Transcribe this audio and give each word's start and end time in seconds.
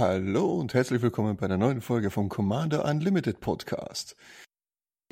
Hallo 0.00 0.54
und 0.54 0.72
herzlich 0.72 1.02
willkommen 1.02 1.36
bei 1.36 1.44
einer 1.44 1.58
neuen 1.58 1.82
Folge 1.82 2.10
vom 2.10 2.30
Commander 2.30 2.86
Unlimited 2.86 3.38
Podcast. 3.40 4.16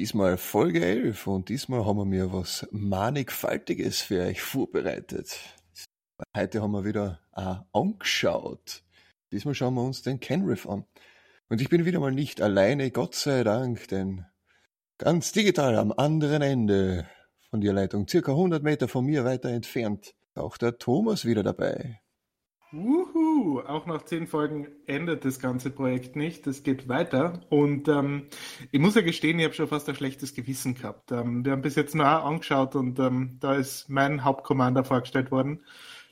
Diesmal 0.00 0.39
Folge 0.39 0.82
11 0.82 1.27
und 1.27 1.50
diesmal 1.50 1.85
haben 1.85 1.98
wir 1.98 2.05
mir 2.07 2.32
was 2.32 2.66
mannigfaltiges 2.71 4.00
für 4.00 4.23
euch 4.23 4.41
vorbereitet. 4.41 5.39
Heute 6.35 6.62
haben 6.62 6.73
wir 6.73 6.87
wieder 6.87 7.21
äh, 7.37 7.57
angeschaut. 7.73 8.82
Diesmal 9.30 9.55
schauen 9.55 9.75
wir 9.75 9.82
uns 9.82 10.00
den 10.00 10.21
Kenriff 10.21 10.66
an. 10.66 10.87
Und 11.50 11.61
ich 11.61 11.69
bin 11.69 11.85
wieder 11.85 12.00
mal 12.00 12.12
nicht 12.12 12.41
alleine, 12.41 12.91
Gott 12.91 13.14
sei 13.14 13.45
Dank, 13.45 13.89
denn 13.89 14.25
ganz 14.98 15.33
digital 15.33 15.77
am 15.77 15.93
anderen 15.97 16.43
Ende 16.43 17.09
von 17.51 17.61
der 17.61 17.73
Leitung, 17.73 18.06
circa 18.06 18.33
100 18.33 18.62
Meter 18.62 18.89
von 18.89 19.06
mir 19.06 19.25
weiter 19.25 19.48
entfernt, 19.48 20.15
auch 20.34 20.59
der 20.59 20.79
Thomas 20.79 21.25
wieder 21.25 21.43
dabei. 21.43 22.01
Wuhu! 22.70 23.61
Auch 23.61 23.87
nach 23.87 24.03
zehn 24.03 24.27
Folgen 24.27 24.69
endet 24.87 25.25
das 25.25 25.39
ganze 25.41 25.70
Projekt 25.70 26.16
nicht. 26.16 26.47
Es 26.47 26.62
geht 26.62 26.87
weiter. 26.87 27.41
Und 27.48 27.89
ähm, 27.89 28.27
ich 28.70 28.79
muss 28.79 28.95
ja 28.95 29.01
gestehen, 29.01 29.39
ich 29.39 29.47
habe 29.47 29.55
schon 29.55 29.69
fast 29.69 29.89
ein 29.89 29.95
schlechtes 29.95 30.34
Gewissen 30.34 30.75
gehabt. 30.75 31.11
Ähm, 31.11 31.47
wir 31.47 31.53
haben 31.53 31.62
bis 31.62 31.77
jetzt 31.77 31.95
nur 31.95 32.06
angeschaut 32.06 32.75
und 32.75 32.98
ähm, 32.98 33.39
da 33.41 33.55
ist 33.55 33.89
mein 33.89 34.23
Hauptkommander 34.23 34.84
vorgestellt 34.84 35.30
worden. 35.30 35.62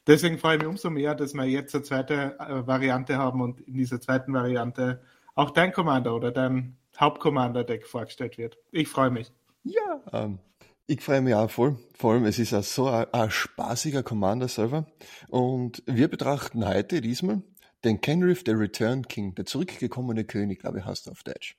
Deswegen 0.07 0.39
freue 0.39 0.57
ich 0.57 0.63
mich 0.63 0.69
umso 0.69 0.89
mehr, 0.89 1.15
dass 1.15 1.35
wir 1.35 1.45
jetzt 1.45 1.75
eine 1.75 1.85
zweite 1.85 2.39
äh, 2.39 2.67
Variante 2.67 3.19
haben 3.19 3.43
und 3.43 3.61
in 3.61 3.75
dieser 3.75 4.01
zweiten 4.01 4.33
Variante 4.33 5.03
auch 5.35 5.51
dein 5.51 5.73
Commander 5.73 6.15
oder 6.15 6.31
dein 6.31 6.79
Hauptcommander-Deck 6.99 7.87
vorgestellt 7.87 8.39
wird. 8.39 8.59
Ich 8.71 8.89
freue 8.89 9.11
mich. 9.11 9.33
Ja, 9.65 10.03
ähm, 10.13 10.39
ich 10.87 11.01
freue 11.01 11.21
mich 11.21 11.35
auch 11.35 11.51
voll. 11.51 11.77
Vor 11.95 12.13
allem, 12.13 12.25
es 12.25 12.39
ist 12.39 12.55
auch 12.55 12.63
so 12.63 12.89
ein, 12.89 13.07
ein 13.13 13.31
spaßiger 13.31 14.03
Commander-Server. 14.03 14.87
Und 15.29 15.83
wir 15.87 16.09
betrachten 16.09 16.67
heute 16.67 17.01
diesmal 17.01 17.43
den 17.85 18.01
Kenriff, 18.01 18.45
der 18.45 18.59
Return 18.59 19.07
King, 19.07 19.35
der 19.35 19.47
zurückgekommene 19.47 20.25
König, 20.25 20.61
glaube 20.61 20.79
ich, 20.79 20.85
heißt 20.85 21.11
auf 21.11 21.23
Deutsch. 21.23 21.57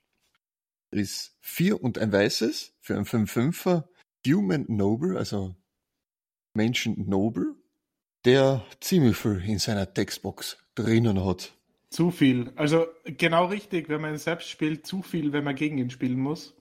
Er 0.92 1.00
ist 1.00 1.36
vier 1.42 1.82
und 1.84 1.98
ein 1.98 2.12
weißes 2.12 2.74
für 2.80 2.96
ein 2.96 3.06
5-5er 3.06 3.84
Human 4.26 4.66
Noble, 4.68 5.18
also 5.18 5.56
Menschen 6.54 7.08
Noble, 7.08 7.56
der 8.26 8.66
ziemlich 8.80 9.18
viel 9.18 9.42
in 9.46 9.60
seiner 9.60 9.94
Textbox 9.94 10.58
drinnen 10.76 11.24
hat. 11.24 11.57
Zu 11.90 12.12
viel. 12.12 12.52
Also 12.56 12.88
genau 13.06 13.46
richtig, 13.46 13.90
wenn 13.90 14.02
man 14.02 14.14
ihn 14.14 14.18
selbst 14.18 14.50
spielt, 14.50 14.86
zu 14.86 15.02
viel, 15.02 15.32
wenn 15.32 15.44
man 15.44 15.56
gegen 15.56 15.78
ihn 15.78 15.90
spielen 15.90 16.20
muss. 16.20 16.56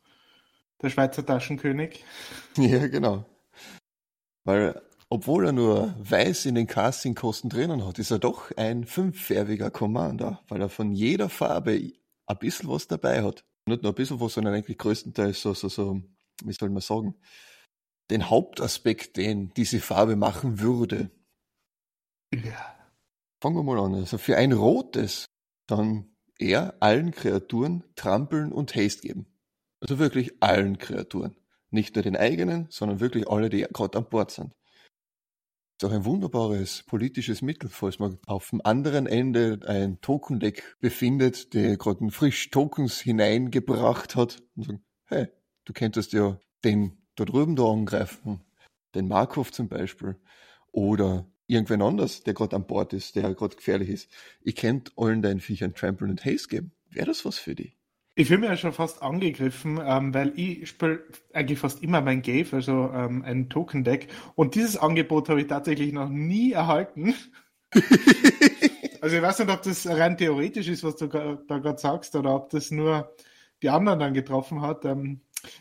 Der 0.83 0.91
Schweizer 0.91 1.25
Taschenkönig. 1.25 2.05
Ja, 2.57 2.87
genau. 2.87 3.27
Weil, 4.45 4.81
obwohl 5.11 5.47
er 5.47 5.53
nur 5.53 5.95
weiß 5.99 6.47
in 6.47 6.55
den 6.55 6.67
Castingkosten 6.67 7.51
drinnen 7.51 7.85
hat, 7.85 7.99
ist 7.99 8.11
er 8.11 8.19
doch 8.19 8.51
ein 8.57 8.85
fünffärbiger 8.85 9.71
Commander, 9.71 10.43
weil 10.49 10.61
er 10.61 10.69
von 10.69 10.93
jeder 10.93 11.29
Farbe 11.29 11.93
ein 12.27 12.39
bisschen 12.39 12.69
was 12.69 12.87
dabei 12.87 13.23
hat. 13.23 13.45
Nicht 13.69 13.83
nur 13.83 13.93
ein 13.93 13.97
bisschen 13.97 14.21
was, 14.21 14.35
sondern 14.35 14.55
eigentlich 14.55 14.79
größtenteils 14.79 15.43
so, 15.43 15.53
so, 15.55 15.69
so, 15.69 16.01
wie 16.45 16.53
soll 16.53 16.71
man 16.71 16.81
sagen, 16.81 17.17
den 18.11 18.31
Hauptaspekt, 18.31 19.17
den 19.17 19.53
diese 19.55 19.81
Farbe 19.81 20.15
machen 20.15 20.61
würde. 20.61 21.11
Ja. 22.33 22.76
Fangen 23.47 23.59
wir 23.59 23.63
mal 23.63 23.79
an. 23.79 23.95
Also 23.95 24.19
für 24.19 24.37
ein 24.37 24.51
rotes 24.51 25.27
dann 25.69 26.17
er 26.37 26.75
allen 26.81 27.13
Kreaturen 27.13 27.85
trampeln 27.95 28.51
und 28.51 28.75
Haste 28.75 29.07
geben. 29.07 29.27
Also 29.79 30.01
wirklich 30.01 30.43
allen 30.43 30.79
Kreaturen. 30.79 31.37
Nicht 31.71 31.95
nur 31.95 32.03
den 32.03 32.17
eigenen, 32.17 32.67
sondern 32.71 32.99
wirklich 32.99 33.29
alle, 33.29 33.49
die 33.49 33.65
gerade 33.73 33.99
an 33.99 34.09
Bord 34.09 34.33
sind. 34.33 34.53
Das 35.79 35.85
ist 35.85 35.85
auch 35.85 35.97
ein 35.97 36.05
wunderbares 36.05 36.83
politisches 36.89 37.41
Mittel, 37.41 37.71
falls 37.71 38.01
man 38.01 38.19
auf 38.27 38.51
dem 38.51 38.63
anderen 38.65 39.07
Ende 39.07 39.61
ein 39.65 40.01
Token-Deck 40.01 40.79
befindet, 40.81 41.55
der 41.55 41.77
gerade 41.77 42.11
frisch 42.11 42.51
Tokens 42.51 42.99
hineingebracht 42.99 44.17
hat 44.17 44.43
und 44.57 44.65
sagen, 44.65 44.85
hey, 45.05 45.29
du 45.65 45.73
könntest 45.73 46.13
ja 46.13 46.41
den 46.65 47.07
da 47.15 47.25
drüben 47.25 47.55
da 47.55 47.71
angreifen, 47.71 48.43
den 48.97 49.07
Markov 49.07 49.53
zum 49.53 49.69
Beispiel, 49.69 50.17
oder 50.73 51.31
irgendwen 51.47 51.83
anders, 51.83 52.23
der 52.23 52.35
gerade 52.35 52.57
an 52.57 52.67
Bord 52.67 52.93
ist, 52.93 53.17
der 53.17 53.35
gerade 53.35 53.57
gefährlich 53.57 53.89
ist. 53.89 54.11
Ich 54.43 54.57
könnte 54.57 54.93
allen 54.97 55.23
deinen 55.23 55.41
Viechern 55.41 55.75
Trample 55.75 56.09
und 56.09 56.25
Haste 56.25 56.49
geben. 56.49 56.73
Wäre 56.91 57.07
das 57.07 57.25
was 57.25 57.39
für 57.39 57.55
die? 57.55 57.75
Ich 58.19 58.29
fühle 58.29 58.41
mich 58.41 58.49
ja 58.49 58.57
schon 58.57 58.73
fast 58.73 59.03
angegriffen, 59.03 59.79
ähm, 59.85 60.15
weil 60.15 60.33
ich 60.37 60.71
spiele 60.71 61.05
eigentlich 61.35 61.59
fast 61.59 61.83
immer 61.83 62.01
mein 62.01 62.23
Gave, 62.23 62.57
also 62.57 62.91
ähm, 62.95 63.23
ein 63.23 63.51
Token-Deck. 63.51 64.09
Und 64.35 64.55
dieses 64.55 64.79
Angebot 64.79 65.29
habe 65.29 65.43
ich 65.43 65.49
tatsächlich 65.49 65.93
noch 65.93 66.09
nie 66.09 66.53
erhalten. 66.53 67.15
also 69.03 69.17
ich 69.17 69.23
weiß 69.23 69.41
nicht, 69.41 69.51
ob 69.51 69.63
das 69.63 69.87
rein 69.87 70.17
theoretisch 70.17 70.69
ist, 70.69 70.83
was 70.83 70.97
du 70.97 71.09
da 71.09 71.59
gerade 71.59 71.79
sagst, 71.79 72.17
oder 72.17 72.35
ob 72.35 72.49
das 72.49 72.71
nur 72.71 73.15
die 73.63 73.69
anderen 73.69 73.99
dann 73.99 74.15
getroffen 74.15 74.63
hat. 74.63 74.87
Ähm, 74.87 75.21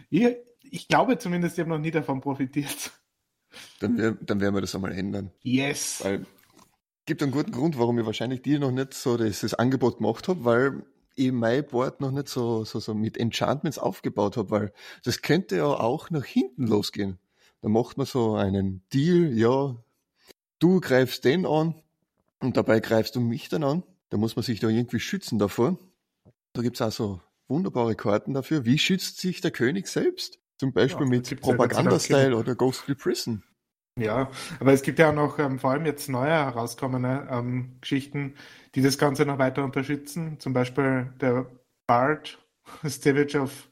ich, 0.10 0.38
ich 0.64 0.88
glaube 0.88 1.18
zumindest, 1.18 1.58
ich 1.58 1.60
habe 1.60 1.72
noch 1.72 1.80
nie 1.80 1.92
davon 1.92 2.22
profitiert. 2.22 2.94
Dann, 3.80 4.18
dann 4.22 4.40
werden 4.40 4.56
wir 4.56 4.62
das 4.62 4.76
einmal 4.76 4.92
ändern. 4.92 5.32
Yes. 5.44 6.00
Weil 6.04 6.26
gibt 7.06 7.22
einen 7.22 7.32
guten 7.32 7.52
Grund, 7.52 7.78
warum 7.78 8.00
ich 8.00 8.06
wahrscheinlich 8.06 8.42
dir 8.42 8.60
noch 8.60 8.72
nicht 8.72 8.94
so 8.94 9.18
das, 9.18 9.42
das 9.42 9.54
Angebot 9.54 9.98
gemacht 9.98 10.28
habe, 10.28 10.44
weil 10.44 10.84
ich 11.16 11.32
mein 11.32 11.66
Board 11.66 12.02
noch 12.02 12.12
nicht 12.12 12.28
so, 12.28 12.66
so, 12.66 12.80
so 12.80 12.94
mit 12.94 13.18
Enchantments 13.18 13.78
aufgebaut 13.78 14.38
habe, 14.38 14.52
weil 14.52 14.74
das 15.04 15.22
könnte 15.22 15.58
ja 15.58 15.66
auch 15.66 16.10
nach 16.10 16.26
hinten 16.26 16.68
losgehen. 16.68 17.20
Da 17.62 17.70
macht 17.70 17.98
man 17.98 18.06
so 18.06 18.36
einen 18.36 18.84
Deal, 18.92 19.32
ja, 19.38 19.76
du 20.60 20.82
greifst 20.82 21.24
den 21.24 21.46
an 21.46 21.76
und 22.40 22.58
dabei 22.58 22.80
greifst 22.80 23.16
du 23.16 23.22
mich 23.22 23.50
dann 23.50 23.64
an. 23.64 23.84
Da 24.10 24.18
muss 24.18 24.36
man 24.36 24.44
sich 24.44 24.60
da 24.60 24.68
irgendwie 24.68 25.00
schützen 25.00 25.40
davor. 25.40 25.78
Da 26.54 26.62
gibt's 26.62 26.82
auch 26.82 26.92
so 26.92 27.22
wunderbare 27.48 27.96
Karten 27.96 28.34
dafür. 28.34 28.66
Wie 28.66 28.78
schützt 28.78 29.20
sich 29.20 29.42
der 29.42 29.52
König 29.52 29.88
selbst? 29.88 30.40
Zum 30.58 30.72
Beispiel 30.74 31.06
ja, 31.06 31.10
mit 31.10 31.42
Propaganda-Style 31.42 32.36
oder 32.36 32.56
Ghostly 32.56 32.96
Prison. 32.96 33.44
Ja, 33.98 34.30
aber 34.60 34.74
es 34.74 34.82
gibt 34.82 35.00
ja 35.00 35.10
auch 35.10 35.14
noch 35.14 35.40
ähm, 35.40 35.58
vor 35.58 35.72
allem 35.72 35.86
jetzt 35.86 36.10
neue 36.10 36.32
herauskommende 36.32 37.28
ähm, 37.32 37.78
Geschichten, 37.80 38.36
die 38.76 38.82
das 38.82 38.98
Ganze 38.98 39.26
noch 39.26 39.38
weiter 39.38 39.64
unterstützen. 39.64 40.38
Zum 40.40 40.52
Beispiel 40.52 41.14
der 41.22 41.50
Bard, 41.88 42.38
Stavage 42.86 43.40
of 43.40 43.70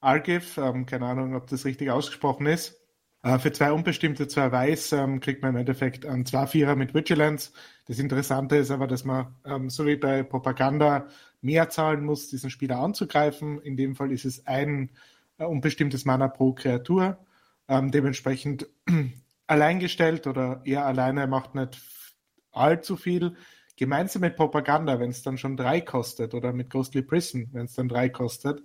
Argiv, 0.00 0.58
ähm, 0.58 0.86
keine 0.86 1.06
Ahnung, 1.06 1.36
ob 1.36 1.46
das 1.46 1.64
richtig 1.64 1.90
ausgesprochen 1.90 2.46
ist. 2.46 2.80
Äh, 3.22 3.38
für 3.38 3.52
zwei 3.52 3.72
unbestimmte, 3.72 4.26
zwei 4.26 4.50
Weiß 4.50 4.92
ähm, 4.92 5.20
kriegt 5.20 5.42
man 5.42 5.52
im 5.52 5.60
Endeffekt 5.60 6.04
einen 6.04 6.26
zwei 6.26 6.46
Vierer 6.46 6.74
mit 6.74 6.94
Vigilance. 6.94 7.52
Das 7.86 7.98
Interessante 7.98 8.56
ist 8.56 8.70
aber, 8.72 8.86
dass 8.88 9.04
man, 9.04 9.36
ähm, 9.44 9.70
so 9.70 9.86
wie 9.86 9.96
bei 9.96 10.22
Propaganda, 10.24 11.06
mehr 11.42 11.68
zahlen 11.70 12.04
muss, 12.04 12.28
diesen 12.28 12.50
Spieler 12.50 12.78
anzugreifen. 12.78 13.60
In 13.62 13.76
dem 13.76 13.94
Fall 13.94 14.10
ist 14.10 14.24
es 14.24 14.46
ein 14.46 14.90
äh, 15.40 15.44
unbestimmtes 15.44 16.04
Mana 16.04 16.28
pro 16.28 16.52
Kreatur. 16.52 17.18
Ähm, 17.68 17.90
dementsprechend 17.90 18.68
alleingestellt 19.46 20.26
oder 20.26 20.62
er 20.64 20.86
alleine 20.86 21.26
macht 21.26 21.54
nicht 21.54 21.80
allzu 22.52 22.96
viel. 22.96 23.36
Gemeinsam 23.76 24.20
mit 24.20 24.36
Propaganda, 24.36 25.00
wenn 25.00 25.10
es 25.10 25.22
dann 25.22 25.38
schon 25.38 25.56
drei 25.56 25.80
kostet, 25.80 26.34
oder 26.34 26.52
mit 26.52 26.68
Ghostly 26.68 27.02
Prison, 27.02 27.48
wenn 27.52 27.64
es 27.64 27.74
dann 27.74 27.88
drei 27.88 28.10
kostet, 28.10 28.62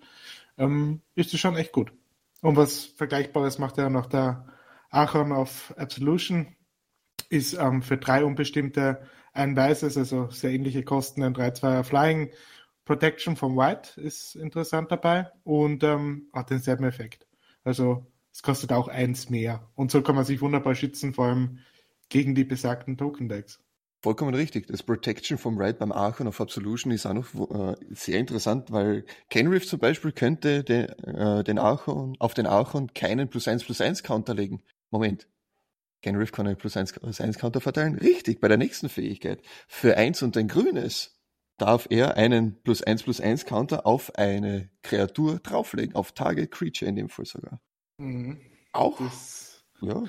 ähm, 0.58 1.02
ist 1.16 1.34
es 1.34 1.40
schon 1.40 1.56
echt 1.56 1.72
gut. 1.72 1.94
Und 2.42 2.58
was 2.58 2.86
Vergleichbares 2.86 3.58
macht 3.58 3.78
ja 3.78 3.90
noch 3.90 4.08
der 4.08 4.46
Archon 4.90 5.32
of 5.32 5.74
Absolution, 5.78 6.56
ist 7.30 7.54
ähm, 7.54 7.82
für 7.82 7.98
drei 7.98 8.26
unbestimmte 8.26 9.08
ein 9.34 9.56
weißes, 9.56 9.98
also 9.98 10.30
sehr 10.30 10.52
ähnliche 10.52 10.84
Kosten, 10.84 11.24
ein 11.24 11.36
3-2er 11.36 11.84
Flying. 11.84 12.32
Protection 12.86 13.36
vom 13.36 13.58
White 13.58 14.00
ist 14.00 14.36
interessant 14.36 14.92
dabei 14.92 15.32
und 15.44 15.84
ähm, 15.84 16.30
hat 16.34 16.52
denselben 16.52 16.86
Effekt. 16.86 17.28
Also 17.64 18.06
es 18.32 18.44
kostet 18.44 18.72
auch 18.72 18.88
eins 18.88 19.30
mehr. 19.30 19.68
Und 19.76 19.92
so 19.92 20.02
kann 20.02 20.16
man 20.16 20.26
sich 20.26 20.42
wunderbar 20.42 20.76
schützen, 20.76 21.14
vor 21.14 21.26
allem 21.26 21.60
gegen 22.10 22.36
die 22.36 22.44
besagten 22.44 22.98
Token-Decks. 22.98 23.60
Vollkommen 24.04 24.36
richtig. 24.36 24.68
Das 24.68 24.84
Protection 24.84 25.40
vom 25.40 25.58
Right 25.58 25.80
beim 25.80 25.92
Archon 25.92 26.28
of 26.28 26.40
Absolution 26.40 26.92
ist 26.92 27.08
auch 27.08 27.14
noch 27.16 27.34
äh, 27.34 27.76
sehr 27.90 28.20
interessant, 28.20 28.72
weil 28.72 29.04
Kenriff 29.32 29.66
zum 29.66 29.80
Beispiel 29.80 30.12
könnte 30.12 30.64
den, 30.64 30.90
äh, 30.90 31.44
den 31.44 31.58
Archon, 31.58 32.16
auf 32.20 32.36
den 32.36 32.46
Archon 32.46 32.94
keinen 32.94 33.30
plus 33.30 33.48
eins 33.48 33.64
plus 33.64 33.82
eins 33.82 34.04
Counter 34.04 34.36
legen. 34.36 34.62
Moment. 34.92 35.28
Kenriff 36.04 36.32
kann 36.32 36.46
einen 36.46 36.58
plus 36.58 36.78
eins 36.78 36.94
plus 36.94 37.20
eins 37.20 37.40
Counter 37.40 37.62
verteilen? 37.62 37.96
Richtig, 37.96 38.40
bei 38.40 38.48
der 38.48 38.58
nächsten 38.58 38.90
Fähigkeit. 38.90 39.42
Für 39.68 39.98
eins 39.98 40.22
und 40.22 40.38
ein 40.38 40.48
grünes 40.48 41.15
darf 41.58 41.88
er 41.90 42.18
einen 42.18 42.62
plus 42.62 42.82
eins 42.82 43.04
plus 43.04 43.22
eins 43.22 43.46
Counter 43.46 43.86
auf 43.86 44.16
eine 44.16 44.70
Kreatur 44.82 45.40
drauflegen, 45.40 45.96
auf 45.96 46.12
Target 46.12 46.52
Creature 46.52 46.90
in 46.90 46.96
dem 46.96 47.10
Fall 47.10 47.26
sogar. 47.26 47.62
Mhm. 47.98 48.40
Auch? 48.74 48.98
Das, 49.00 49.64
ja. 49.82 50.04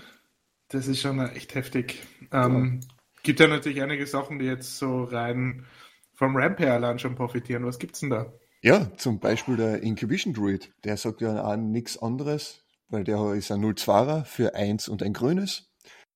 Das 0.69 0.89
ist 0.89 1.01
schon 1.01 1.21
echt 1.21 1.55
heftig. 1.55 2.03
Ähm, 2.33 2.81
ja. 2.83 2.89
Gibt 3.23 3.41
ja 3.41 3.47
natürlich 3.47 3.83
einige 3.83 4.07
Sachen, 4.07 4.39
die 4.39 4.47
jetzt 4.47 4.79
so 4.79 5.05
rein 5.05 5.67
vom 6.15 6.37
Ramp 6.37 6.59
her 6.59 6.75
allein 6.75 6.99
schon 6.99 7.15
profitieren. 7.15 7.65
Was 7.65 7.79
gibt's 7.79 8.01
denn 8.01 8.11
da? 8.11 8.33
Ja, 8.63 8.91
zum 8.97 9.21
Beispiel 9.21 9.57
der 9.57 9.83
Inquisition 9.83 10.35
Druid. 10.35 10.73
Der 10.85 10.97
sagt 10.97 11.21
ja 11.21 11.45
auch 11.45 11.57
nichts 11.57 11.99
anderes, 11.99 12.65
weil 12.89 13.05
der 13.05 13.35
ist 13.35 13.53
ein 13.53 13.65
0-2er 13.65 14.25
für 14.25 14.55
eins 14.55 14.89
und 14.89 15.03
ein 15.03 15.13
grünes. 15.13 15.73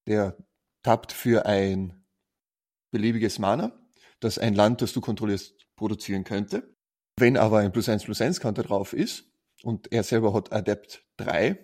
Der 0.07 0.37
tappt 0.83 1.13
für 1.13 1.47
ein 1.47 2.05
beliebiges 2.91 3.39
Mana, 3.39 3.80
das 4.21 4.39
ein 4.39 4.55
Land, 4.55 4.83
das 4.83 4.93
du 4.93 5.01
kontrollierst, 5.01 5.67
produzieren 5.77 6.25
könnte. 6.25 6.75
Wenn 7.19 7.37
aber 7.37 7.59
ein 7.59 7.73
plus 7.73 7.89
1 7.89 8.05
plus 8.05 8.21
1 8.21 8.41
Counter 8.41 8.63
drauf 8.63 8.93
ist 8.93 9.25
und 9.63 9.93
er 9.93 10.03
selber 10.03 10.33
hat 10.33 10.53
Adept 10.53 11.05
3 11.17 11.59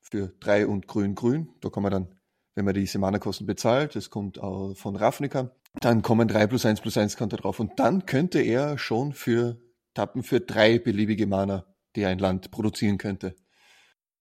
für 0.00 0.28
3 0.40 0.66
und 0.66 0.86
grün 0.86 1.14
grün, 1.14 1.50
da 1.60 1.70
kann 1.70 1.82
man 1.82 1.92
dann, 1.92 2.14
wenn 2.54 2.64
man 2.64 2.74
diese 2.74 2.98
Mana-Kosten 2.98 3.46
bezahlt, 3.46 3.96
das 3.96 4.10
kommt 4.10 4.36
von 4.36 4.96
Ravnica, 4.96 5.54
dann 5.80 6.02
kommen 6.02 6.28
3 6.28 6.46
plus 6.46 6.66
1 6.66 6.80
plus 6.80 6.96
1 6.96 7.16
Counter 7.16 7.38
drauf 7.38 7.60
und 7.60 7.78
dann 7.78 8.06
könnte 8.06 8.40
er 8.40 8.78
schon 8.78 9.12
für 9.12 9.60
Tappen 9.94 10.22
für 10.22 10.40
drei 10.40 10.78
beliebige 10.78 11.26
Mana, 11.26 11.66
die 11.96 12.06
ein 12.06 12.18
Land 12.18 12.50
produzieren 12.50 12.98
könnte. 12.98 13.36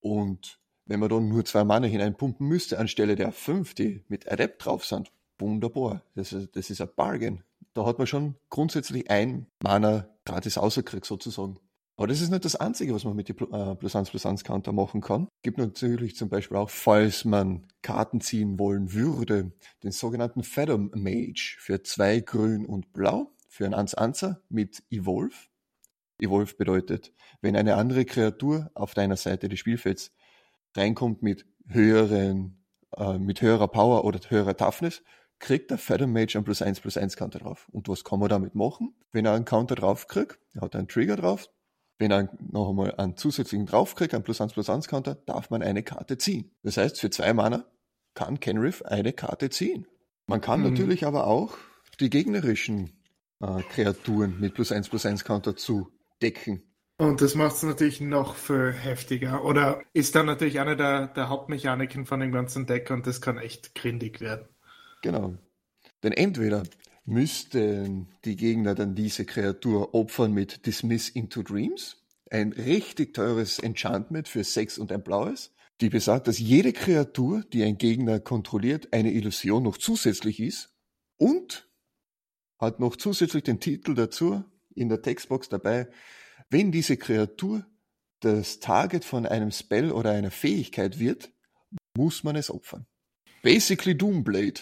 Und 0.02 0.60
wenn 0.86 1.00
man 1.00 1.10
dann 1.10 1.30
nur 1.30 1.46
zwei 1.46 1.64
Mana 1.64 1.88
hineinpumpen 1.88 2.46
müsste, 2.48 2.80
anstelle 2.80 3.16
der 3.16 3.32
fünf, 3.32 3.74
die 3.74 4.04
mit 4.08 4.30
Adept 4.30 4.66
drauf 4.66 4.86
sind, 4.86 5.12
wunderbar. 5.38 6.04
Das 6.16 6.34
ist, 6.34 6.56
das 6.56 6.70
ist 6.70 6.82
ein 6.82 6.90
Bargain. 6.96 7.44
Da 7.74 7.86
hat 7.86 7.98
man 7.98 8.08
schon 8.08 8.36
grundsätzlich 8.50 9.10
ein 9.10 9.48
Mana 9.64 10.10
gratis 10.26 10.58
außerkriegt 10.58 11.06
sozusagen. 11.06 11.58
Aber 11.98 12.08
das 12.08 12.22
ist 12.22 12.32
nicht 12.32 12.46
das 12.46 12.56
Einzige, 12.56 12.96
was 12.96 13.04
man 13.04 13.16
mit 13.16 13.30
dem 13.30 13.38
äh, 13.54 13.76
Plus 13.76 13.96
1 13.96 14.10
Plus 14.10 14.26
1 14.26 14.44
Counter 14.44 14.72
machen 14.72 15.02
kann. 15.02 15.28
Gibt 15.44 15.58
natürlich 15.58 16.16
zum 16.16 16.30
Beispiel 16.30 16.58
auch, 16.58 16.70
falls 16.70 17.26
man 17.26 17.68
Karten 17.82 18.22
ziehen 18.22 18.58
wollen 18.58 18.94
würde, 18.94 19.52
den 19.84 19.92
sogenannten 19.92 20.44
Fathom 20.44 20.90
Mage 20.96 21.58
für 21.60 21.84
zwei 21.84 22.20
Grün 22.20 22.66
und 22.66 22.92
Blau, 22.94 23.32
für 23.48 23.66
ein 23.66 23.74
1 23.74 23.94
Anzer 23.94 24.42
mit 24.50 24.82
Evolve. 24.90 25.36
Evolve 26.20 26.56
bedeutet, 26.56 27.14
wenn 27.42 27.56
eine 27.56 27.76
andere 27.76 28.06
Kreatur 28.06 28.72
auf 28.74 28.94
deiner 28.94 29.18
Seite 29.18 29.48
des 29.48 29.60
Spielfelds 29.60 30.12
reinkommt 30.76 31.22
mit 31.22 31.46
höheren, 31.68 32.64
äh, 32.98 33.18
mit 33.20 33.42
höherer 33.42 33.68
Power 33.68 34.06
oder 34.06 34.20
höherer 34.28 34.58
Toughness, 34.58 35.04
kriegt 35.42 35.72
der 35.72 35.78
Fathom 35.78 36.14
Mage 36.14 36.36
einen 36.36 36.46
plus 36.46 36.62
1 36.62 36.80
plus 36.80 36.98
1 36.98 37.18
Counter 37.18 37.40
drauf. 37.40 37.68
Und 37.72 37.90
was 37.90 38.04
kann 38.06 38.20
man 38.20 38.30
damit 38.30 38.56
machen? 38.56 38.94
Wenn 39.12 39.26
er 39.26 39.34
einen 39.34 39.44
Counter 39.44 39.76
drauf 39.76 40.08
kriegt, 40.08 40.40
er 40.54 40.62
hat 40.62 40.76
einen 40.76 40.88
Trigger 40.88 41.18
drauf, 41.18 41.50
wenn 41.98 42.12
er 42.12 42.30
noch 42.40 42.70
einmal 42.70 42.96
einen 42.96 43.18
zusätzlichen 43.18 43.66
drauf 43.66 43.96
kriegt, 43.96 44.14
einen 44.14 44.24
plus 44.24 44.40
1 44.40 44.54
plus 44.54 44.70
1 44.70 44.88
Counter, 44.88 45.16
darf 45.16 45.50
man 45.50 45.62
eine 45.62 45.84
Karte 45.84 46.18
ziehen. 46.18 46.52
Das 46.64 46.78
heißt, 46.78 47.00
für 47.00 47.10
zwei 47.10 47.34
Mana 47.34 47.66
kann 48.14 48.40
Kenrith 48.40 48.84
eine 48.84 49.14
Karte 49.14 49.50
ziehen. 49.50 49.88
Man 50.28 50.42
kann 50.42 50.62
mhm. 50.62 50.70
natürlich 50.70 51.06
aber 51.06 51.28
auch 51.28 51.58
die 52.00 52.10
gegnerischen 52.10 52.92
äh, 53.42 53.62
Kreaturen 53.64 54.40
mit 54.40 54.54
plus 54.54 54.72
1 54.72 54.90
plus 54.90 55.06
1 55.06 55.26
Counter 55.26 55.56
zu 55.56 55.92
decken. 56.22 56.64
Und 56.98 57.22
das 57.22 57.34
macht 57.34 57.56
es 57.56 57.64
natürlich 57.64 58.00
noch 58.00 58.36
viel 58.36 58.74
heftiger. 58.74 59.44
Oder 59.44 59.82
ist 59.92 60.14
dann 60.14 60.28
natürlich 60.28 60.60
eine 60.60 60.78
der, 60.78 61.08
der 61.08 61.30
Hauptmechaniken 61.30 62.06
von 62.06 62.20
dem 62.20 62.32
ganzen 62.32 62.68
Deck 62.68 62.92
und 62.92 63.08
das 63.08 63.22
kann 63.22 63.40
echt 63.40 63.74
grindig 63.74 64.22
werden. 64.22 64.48
Genau. 65.02 65.36
Denn 66.04 66.14
entweder 66.14 66.64
müssten 67.06 68.08
die 68.26 68.36
Gegner 68.36 68.76
dann 68.76 68.96
diese 68.96 69.26
Kreatur 69.26 69.94
opfern 69.94 70.34
mit 70.34 70.66
Dismiss 70.66 71.10
into 71.10 71.44
Dreams, 71.44 71.98
ein 72.30 72.54
richtig 72.54 73.14
teures 73.14 73.60
Enchantment 73.60 74.28
für 74.28 74.44
sechs 74.44 74.78
und 74.78 74.92
ein 74.92 75.04
blaues, 75.04 75.54
die 75.82 75.90
besagt, 75.90 76.28
dass 76.28 76.40
jede 76.40 76.74
Kreatur, 76.74 77.44
die 77.52 77.64
ein 77.64 77.78
Gegner 77.78 78.20
kontrolliert, 78.20 78.94
eine 78.94 79.12
Illusion 79.12 79.64
noch 79.64 79.78
zusätzlich 79.78 80.40
ist 80.40 80.70
und 81.18 81.68
hat 82.60 82.80
noch 82.80 82.96
zusätzlich 82.96 83.44
den 83.44 83.60
Titel 83.60 83.96
dazu, 83.96 84.44
in 84.76 84.88
der 84.88 85.02
Textbox 85.02 85.50
dabei, 85.50 85.90
wenn 86.50 86.72
diese 86.72 86.98
Kreatur 86.98 87.66
das 88.20 88.60
Target 88.60 89.04
von 89.04 89.26
einem 89.26 89.52
Spell 89.52 89.92
oder 89.92 90.12
einer 90.12 90.32
Fähigkeit 90.32 91.00
wird, 91.00 91.32
muss 91.98 92.24
man 92.24 92.36
es 92.36 92.52
opfern. 92.52 92.86
Basically 93.42 93.98
Doomblade. 93.98 94.62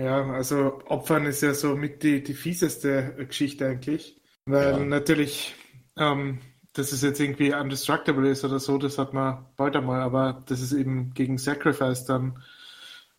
Ja, 0.00 0.30
also 0.30 0.80
Opfern 0.86 1.26
ist 1.26 1.42
ja 1.42 1.52
so 1.52 1.76
mit 1.76 2.02
die, 2.02 2.22
die 2.22 2.32
fieseste 2.32 3.14
Geschichte 3.18 3.66
eigentlich. 3.66 4.18
Weil 4.46 4.72
ja. 4.72 4.78
natürlich, 4.78 5.54
ähm, 5.98 6.38
dass 6.72 6.92
es 6.92 7.02
jetzt 7.02 7.20
irgendwie 7.20 7.52
undestructible 7.52 8.30
ist 8.30 8.42
oder 8.42 8.58
so, 8.60 8.78
das 8.78 8.96
hat 8.96 9.12
man 9.12 9.44
bald 9.56 9.76
einmal, 9.76 10.00
aber 10.00 10.42
dass 10.46 10.62
es 10.62 10.72
eben 10.72 11.12
gegen 11.12 11.36
Sacrifice 11.36 12.06
dann 12.06 12.42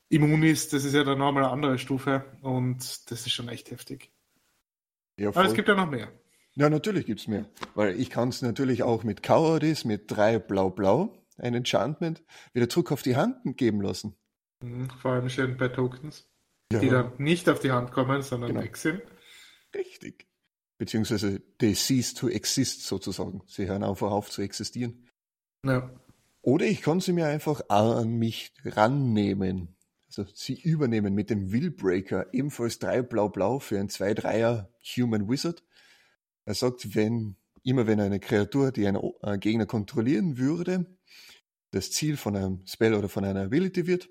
immun 0.10 0.42
ist, 0.42 0.74
das 0.74 0.84
ist 0.84 0.96
ja 0.96 1.04
dann 1.04 1.20
nochmal 1.20 1.44
eine 1.44 1.54
andere 1.54 1.78
Stufe 1.78 2.26
und 2.42 3.12
das 3.12 3.28
ist 3.28 3.32
schon 3.32 3.48
echt 3.48 3.70
heftig. 3.70 4.12
Ja, 5.18 5.30
aber 5.30 5.46
es 5.46 5.54
gibt 5.54 5.68
ja 5.68 5.76
noch 5.76 5.90
mehr. 5.90 6.12
Ja, 6.56 6.68
natürlich 6.70 7.06
gibt's 7.06 7.28
mehr. 7.28 7.46
Weil 7.76 8.00
ich 8.00 8.10
kann 8.10 8.30
es 8.30 8.42
natürlich 8.42 8.82
auch 8.82 9.04
mit 9.04 9.22
Cowardice, 9.22 9.86
mit 9.86 10.10
drei 10.10 10.40
Blau-Blau, 10.40 11.14
ein 11.38 11.54
Enchantment, 11.54 12.24
wieder 12.54 12.70
zurück 12.70 12.92
auf 12.92 13.04
die 13.04 13.16
Hand 13.16 13.38
geben 13.56 13.82
lassen. 13.82 14.16
Mhm, 14.64 14.90
vor 15.00 15.12
allem 15.12 15.30
schön 15.30 15.58
bei 15.58 15.68
Tokens, 15.68 16.28
ja. 16.74 16.80
die 16.80 16.90
dann 16.90 17.12
nicht 17.18 17.50
auf 17.50 17.60
die 17.60 17.72
Hand 17.72 17.92
kommen, 17.92 18.22
sondern 18.22 18.52
genau. 18.52 18.64
weg 18.64 18.78
sind. 18.78 19.02
Richtig. 19.74 20.28
Beziehungsweise 20.78 21.42
they 21.60 21.76
cease 21.76 22.16
to 22.16 22.28
exist 22.28 22.84
sozusagen. 22.86 23.42
Sie 23.48 23.68
hören 23.68 23.84
einfach 23.84 24.12
auf 24.12 24.30
zu 24.30 24.42
existieren. 24.42 25.08
Ja. 25.66 25.92
Oder 26.42 26.66
ich 26.66 26.82
kann 26.82 27.00
sie 27.00 27.14
mir 27.14 27.28
einfach 27.28 27.62
an 27.70 28.18
mich 28.18 28.52
rannehmen. 28.66 29.76
Also 30.08 30.26
sie 30.34 30.60
übernehmen 30.60 31.14
mit 31.14 31.30
dem 31.30 31.52
Willbreaker, 31.52 32.34
ebenfalls 32.34 32.80
drei 32.80 33.02
Blau-Blau 33.02 33.60
für 33.60 33.80
ein 33.80 33.90
2-3er 33.90 34.68
Human 34.98 35.30
Wizard 35.30 35.64
er 36.46 36.56
sagt, 36.56 36.96
wenn 36.96 37.36
immer 37.64 37.88
wenn 37.88 38.00
eine 38.00 38.20
Kreatur, 38.20 38.72
die 38.72 38.88
einen 38.88 39.02
äh, 39.22 39.38
Gegner 39.38 39.66
kontrollieren 39.66 40.38
würde, 40.38 40.98
das 41.72 41.92
Ziel 41.92 42.18
von 42.18 42.36
einem 42.36 42.66
Spell 42.66 42.94
oder 42.94 43.10
von 43.10 43.24
einer 43.24 43.44
Ability 43.44 43.88
wird, 43.88 44.10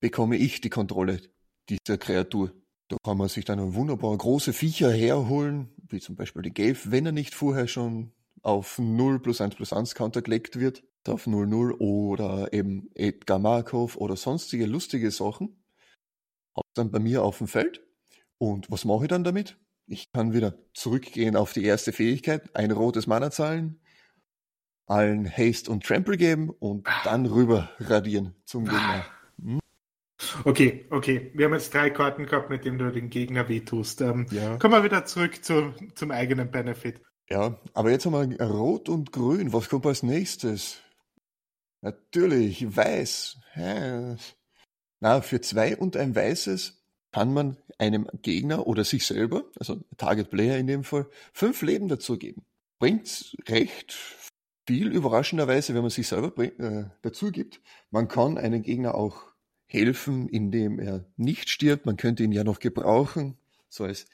bekomme 0.00 0.36
ich 0.36 0.60
die 0.60 0.70
Kontrolle 0.70 1.20
dieser 1.68 1.98
Kreatur. 1.98 2.52
Da 2.88 2.96
kann 3.02 3.16
man 3.16 3.28
sich 3.28 3.44
dann 3.44 3.74
wunderbar 3.74 4.16
große 4.16 4.52
Viecher 4.52 4.92
herholen, 4.92 5.70
wie 5.88 6.00
zum 6.00 6.16
Beispiel 6.16 6.42
die 6.42 6.52
Gave, 6.52 6.90
wenn 6.90 7.06
er 7.06 7.12
nicht 7.12 7.34
vorher 7.34 7.66
schon 7.66 8.12
auf 8.42 8.78
0 8.78 9.20
plus 9.20 9.40
1 9.40 9.54
plus 9.54 9.72
1 9.72 9.94
Counter 9.94 10.22
gelegt 10.22 10.58
wird, 10.60 10.84
auf 11.08 11.26
0-0 11.26 11.78
oder 11.78 12.52
eben 12.52 12.90
Edgar 12.94 13.38
Markov 13.38 13.96
oder 13.96 14.16
sonstige 14.16 14.66
lustige 14.66 15.10
Sachen. 15.10 15.62
Hab 16.56 16.64
dann 16.74 16.90
bei 16.90 16.98
mir 16.98 17.22
auf 17.22 17.38
dem 17.38 17.48
Feld. 17.48 17.82
Und 18.38 18.70
was 18.70 18.84
mache 18.84 19.04
ich 19.04 19.08
dann 19.08 19.24
damit? 19.24 19.58
Ich 19.86 20.12
kann 20.12 20.32
wieder 20.32 20.56
zurückgehen 20.72 21.36
auf 21.36 21.52
die 21.52 21.64
erste 21.64 21.92
Fähigkeit, 21.92 22.54
ein 22.56 22.70
rotes 22.70 23.06
Mana 23.06 23.30
zahlen, 23.30 23.80
allen 24.86 25.30
Haste 25.30 25.70
und 25.70 25.84
Trample 25.84 26.16
geben 26.16 26.50
und 26.50 26.86
dann 27.04 27.26
rüber 27.26 27.70
radieren 27.78 28.34
zum 28.44 28.64
Gegner. 28.64 29.04
Okay, 30.44 30.86
okay. 30.90 31.30
Wir 31.34 31.46
haben 31.46 31.54
jetzt 31.54 31.72
drei 31.72 31.90
Karten 31.90 32.26
gehabt, 32.26 32.50
mit 32.50 32.64
denen 32.64 32.78
du 32.78 32.90
den 32.90 33.10
Gegner 33.10 33.48
wehtust. 33.48 34.00
Ähm, 34.00 34.26
ja. 34.30 34.56
Kommen 34.58 34.74
wir 34.74 34.84
wieder 34.84 35.04
zurück 35.04 35.44
zu, 35.44 35.74
zum 35.94 36.10
eigenen 36.10 36.50
Benefit. 36.50 37.00
Ja, 37.30 37.58
aber 37.72 37.90
jetzt 37.90 38.06
haben 38.06 38.30
wir 38.30 38.46
Rot 38.46 38.88
und 38.88 39.12
Grün. 39.12 39.52
Was 39.52 39.68
kommt 39.68 39.86
als 39.86 40.02
nächstes? 40.02 40.80
Natürlich, 41.80 42.76
Weiß. 42.76 43.38
Hä? 43.52 44.16
Na, 45.00 45.20
für 45.20 45.40
zwei 45.40 45.76
und 45.76 45.96
ein 45.96 46.16
Weißes 46.16 46.82
kann 47.12 47.32
man 47.32 47.56
einem 47.78 48.08
Gegner 48.22 48.66
oder 48.66 48.84
sich 48.84 49.06
selber, 49.06 49.44
also 49.58 49.80
Target 49.96 50.30
Player 50.30 50.56
in 50.56 50.66
dem 50.66 50.82
Fall, 50.82 51.06
fünf 51.32 51.62
Leben 51.62 51.88
dazu 51.88 52.18
geben. 52.18 52.44
Bringt 52.78 53.36
recht 53.48 53.94
viel 54.66 54.90
überraschenderweise, 54.90 55.74
wenn 55.74 55.82
man 55.82 55.90
sich 55.90 56.08
selber 56.08 56.42
äh, 56.42 56.86
dazu 57.02 57.30
gibt. 57.30 57.60
Man 57.90 58.08
kann 58.08 58.38
einem 58.38 58.62
Gegner 58.62 58.94
auch 58.94 59.33
helfen, 59.74 60.28
indem 60.28 60.78
er 60.78 61.04
nicht 61.16 61.50
stirbt. 61.50 61.84
Man 61.84 61.96
könnte 61.96 62.22
ihn 62.22 62.32
ja 62.32 62.44
noch 62.44 62.60
gebrauchen, 62.60 63.36
so 63.68 63.84
als, 63.84 64.06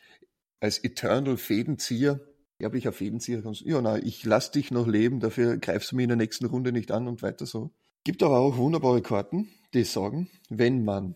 als 0.58 0.78
Eternal 0.78 1.36
Fädenzieher. 1.36 2.20
Erblicher 2.58 2.92
Fädenzieher. 2.92 3.42
Ja, 3.64 3.80
na, 3.80 3.98
ich 3.98 4.24
lass 4.24 4.50
dich 4.50 4.70
noch 4.70 4.86
leben, 4.86 5.20
dafür 5.20 5.58
greifst 5.58 5.92
du 5.92 5.96
mich 5.96 6.04
in 6.04 6.08
der 6.08 6.16
nächsten 6.16 6.46
Runde 6.46 6.72
nicht 6.72 6.90
an 6.90 7.06
und 7.08 7.22
weiter 7.22 7.46
so. 7.46 7.70
Gibt 8.04 8.22
aber 8.22 8.38
auch 8.38 8.56
wunderbare 8.56 9.02
Karten, 9.02 9.48
die 9.74 9.84
sagen, 9.84 10.30
wenn 10.48 10.84
man 10.84 11.14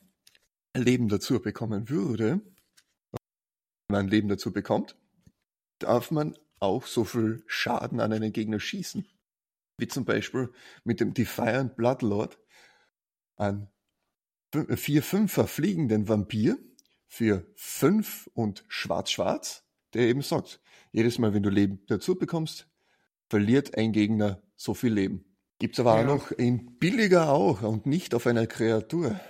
Leben 0.76 1.08
dazu 1.08 1.40
bekommen 1.40 1.88
würde, 1.88 2.40
wenn 3.88 3.96
man 3.96 4.08
Leben 4.08 4.28
dazu 4.28 4.52
bekommt, 4.52 4.96
darf 5.78 6.10
man 6.10 6.36
auch 6.60 6.86
so 6.86 7.04
viel 7.04 7.44
Schaden 7.46 8.00
an 8.00 8.12
einen 8.12 8.32
Gegner 8.32 8.60
schießen. 8.60 9.06
Wie 9.78 9.88
zum 9.88 10.04
Beispiel 10.04 10.52
mit 10.84 11.00
dem 11.00 11.14
Defiant 11.14 11.76
Bloodlord, 11.76 12.38
ein 14.54 14.66
4-5er 14.66 15.46
fliegenden 15.46 16.08
Vampir 16.08 16.58
für 17.06 17.46
5 17.56 18.30
und 18.34 18.64
schwarz-schwarz, 18.68 19.64
der 19.94 20.02
eben 20.02 20.22
sagt, 20.22 20.60
jedes 20.92 21.18
Mal, 21.18 21.34
wenn 21.34 21.42
du 21.42 21.50
Leben 21.50 21.80
dazu 21.86 22.16
bekommst, 22.16 22.68
verliert 23.28 23.76
ein 23.76 23.92
Gegner 23.92 24.42
so 24.56 24.74
viel 24.74 24.92
Leben. 24.92 25.24
Gibt's 25.58 25.80
aber 25.80 25.96
ja. 25.96 26.02
auch 26.02 26.06
noch 26.06 26.30
in 26.32 26.78
billiger 26.78 27.30
auch 27.30 27.62
und 27.62 27.86
nicht 27.86 28.14
auf 28.14 28.26
einer 28.26 28.46
Kreatur. 28.46 29.20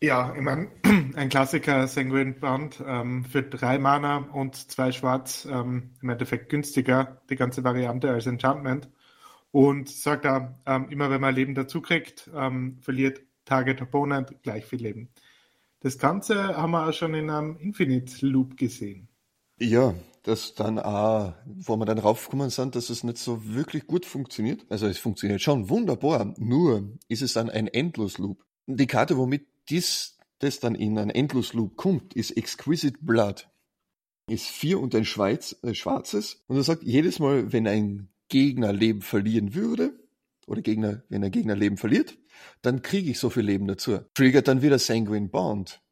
Ja, 0.00 0.34
ich 0.34 0.42
meine, 0.42 0.70
ein 1.14 1.28
Klassiker 1.28 1.86
Sanguine 1.86 2.32
Band 2.32 2.82
ähm, 2.84 3.24
für 3.24 3.42
drei 3.42 3.78
Mana 3.78 4.18
und 4.32 4.56
zwei 4.56 4.90
Schwarz, 4.90 5.46
ähm, 5.48 5.94
im 6.02 6.08
Endeffekt 6.08 6.48
günstiger, 6.48 7.22
die 7.30 7.36
ganze 7.36 7.62
Variante 7.62 8.10
als 8.10 8.26
Enchantment. 8.26 8.88
Und 9.52 9.88
sagt 9.88 10.24
da, 10.24 10.58
ähm, 10.66 10.88
immer 10.88 11.10
wenn 11.10 11.20
man 11.20 11.34
Leben 11.34 11.54
dazu 11.54 11.80
kriegt, 11.82 12.30
ähm, 12.34 12.78
verliert 12.80 13.20
Target 13.52 13.82
Opponent 13.82 14.42
gleich 14.42 14.64
viel 14.64 14.80
Leben. 14.80 15.10
Das 15.80 15.98
Ganze 15.98 16.56
haben 16.56 16.70
wir 16.70 16.88
auch 16.88 16.92
schon 16.94 17.12
in 17.12 17.28
einem 17.28 17.58
Infinite 17.58 18.24
Loop 18.24 18.56
gesehen. 18.56 19.08
Ja, 19.58 19.94
das 20.22 20.54
dann 20.54 20.78
auch, 20.78 21.34
wo 21.44 21.76
wir 21.76 21.84
dann 21.84 21.98
raufgekommen 21.98 22.48
sind, 22.48 22.76
dass 22.76 22.88
es 22.88 23.04
nicht 23.04 23.18
so 23.18 23.44
wirklich 23.44 23.86
gut 23.86 24.06
funktioniert. 24.06 24.64
Also 24.70 24.86
es 24.86 24.96
funktioniert 24.96 25.42
schon 25.42 25.68
wunderbar, 25.68 26.32
nur 26.38 26.96
ist 27.08 27.20
es 27.20 27.34
dann 27.34 27.50
ein 27.50 27.68
Endlosloop. 27.68 28.42
Die 28.66 28.86
Karte, 28.86 29.18
womit 29.18 29.46
dies, 29.68 30.16
das 30.38 30.58
dann 30.58 30.74
in 30.74 30.98
ein 30.98 31.10
Endlosloop 31.10 31.76
kommt, 31.76 32.14
ist 32.14 32.30
Exquisite 32.30 33.00
Blood. 33.02 33.50
Ist 34.30 34.46
vier 34.46 34.80
und 34.80 34.94
ein 34.94 35.04
Schweiz, 35.04 35.58
äh, 35.62 35.74
schwarzes. 35.74 36.42
Und 36.46 36.56
er 36.56 36.62
sagt, 36.62 36.84
jedes 36.84 37.18
Mal, 37.18 37.52
wenn 37.52 37.66
ein 37.66 38.08
Gegner 38.28 38.72
Leben 38.72 39.02
verlieren 39.02 39.54
würde, 39.54 39.92
oder 40.46 40.62
Gegner, 40.62 41.02
wenn 41.10 41.22
ein 41.22 41.30
Gegner 41.30 41.54
Leben 41.54 41.76
verliert, 41.76 42.16
dann 42.62 42.82
kriege 42.82 43.10
ich 43.10 43.18
so 43.18 43.30
viel 43.30 43.44
Leben 43.44 43.66
dazu. 43.66 44.00
Triggert 44.14 44.48
dann 44.48 44.62
wieder 44.62 44.78
Sanguine 44.78 45.28
Bond. 45.28 45.82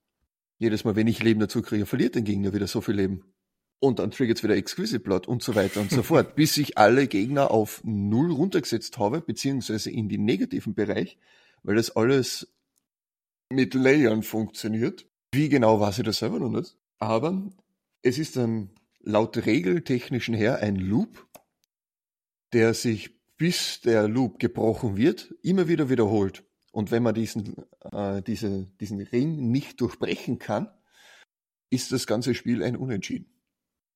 Jedes 0.58 0.84
Mal, 0.84 0.96
wenn 0.96 1.06
ich 1.06 1.22
Leben 1.22 1.40
dazu 1.40 1.62
kriege, 1.62 1.86
verliert 1.86 2.14
der 2.14 2.22
Gegner 2.22 2.52
wieder 2.52 2.66
so 2.66 2.80
viel 2.80 2.94
Leben. 2.94 3.24
Und 3.78 3.98
dann 3.98 4.10
triggert 4.10 4.36
es 4.36 4.44
wieder 4.44 4.56
Exquisite 4.56 5.00
Blood 5.00 5.26
und 5.26 5.42
so 5.42 5.54
weiter 5.54 5.80
und 5.80 5.90
so 5.90 6.02
fort, 6.04 6.36
bis 6.36 6.56
ich 6.58 6.76
alle 6.76 7.06
Gegner 7.06 7.50
auf 7.50 7.80
Null 7.82 8.30
runtergesetzt 8.30 8.98
habe, 8.98 9.22
beziehungsweise 9.22 9.90
in 9.90 10.08
den 10.08 10.24
negativen 10.24 10.74
Bereich, 10.74 11.16
weil 11.62 11.76
das 11.76 11.96
alles 11.96 12.52
mit 13.48 13.74
Layern 13.74 14.22
funktioniert. 14.22 15.06
Wie 15.32 15.48
genau 15.48 15.80
weiß 15.80 15.98
ich 15.98 16.04
das 16.04 16.18
selber 16.18 16.38
noch 16.38 16.50
nicht. 16.50 16.76
Aber 16.98 17.50
es 18.02 18.18
ist 18.18 18.36
dann 18.36 18.70
laut 19.00 19.36
regeltechnischen 19.46 20.34
her 20.34 20.58
ein 20.58 20.76
Loop, 20.76 21.26
der 22.52 22.74
sich 22.74 23.19
bis 23.40 23.80
der 23.80 24.06
Loop 24.06 24.38
gebrochen 24.38 24.98
wird, 24.98 25.34
immer 25.42 25.66
wieder 25.66 25.88
wiederholt. 25.88 26.44
Und 26.72 26.90
wenn 26.90 27.02
man 27.02 27.14
diesen, 27.14 27.56
äh, 27.90 28.20
diese, 28.20 28.66
diesen 28.78 29.00
Ring 29.00 29.50
nicht 29.50 29.80
durchbrechen 29.80 30.38
kann, 30.38 30.68
ist 31.70 31.90
das 31.90 32.06
ganze 32.06 32.34
Spiel 32.34 32.62
ein 32.62 32.76
Unentschieden. 32.76 33.32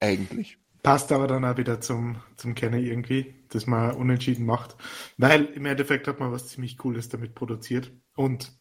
Eigentlich. 0.00 0.56
Passt 0.82 1.12
aber 1.12 1.26
dann 1.26 1.44
auch 1.44 1.58
wieder 1.58 1.78
zum, 1.82 2.22
zum 2.38 2.54
Kenner 2.54 2.78
irgendwie, 2.78 3.34
dass 3.50 3.66
man 3.66 3.94
unentschieden 3.94 4.46
macht. 4.46 4.76
Weil 5.18 5.44
im 5.44 5.66
Endeffekt 5.66 6.08
hat 6.08 6.20
man 6.20 6.32
was 6.32 6.48
ziemlich 6.48 6.78
Cooles 6.78 7.10
damit 7.10 7.34
produziert. 7.34 7.92
Und 8.16 8.58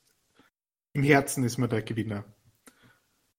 im 0.91 1.03
Herzen 1.03 1.45
ist 1.45 1.57
man 1.57 1.69
der 1.69 1.81
Gewinner. 1.81 2.25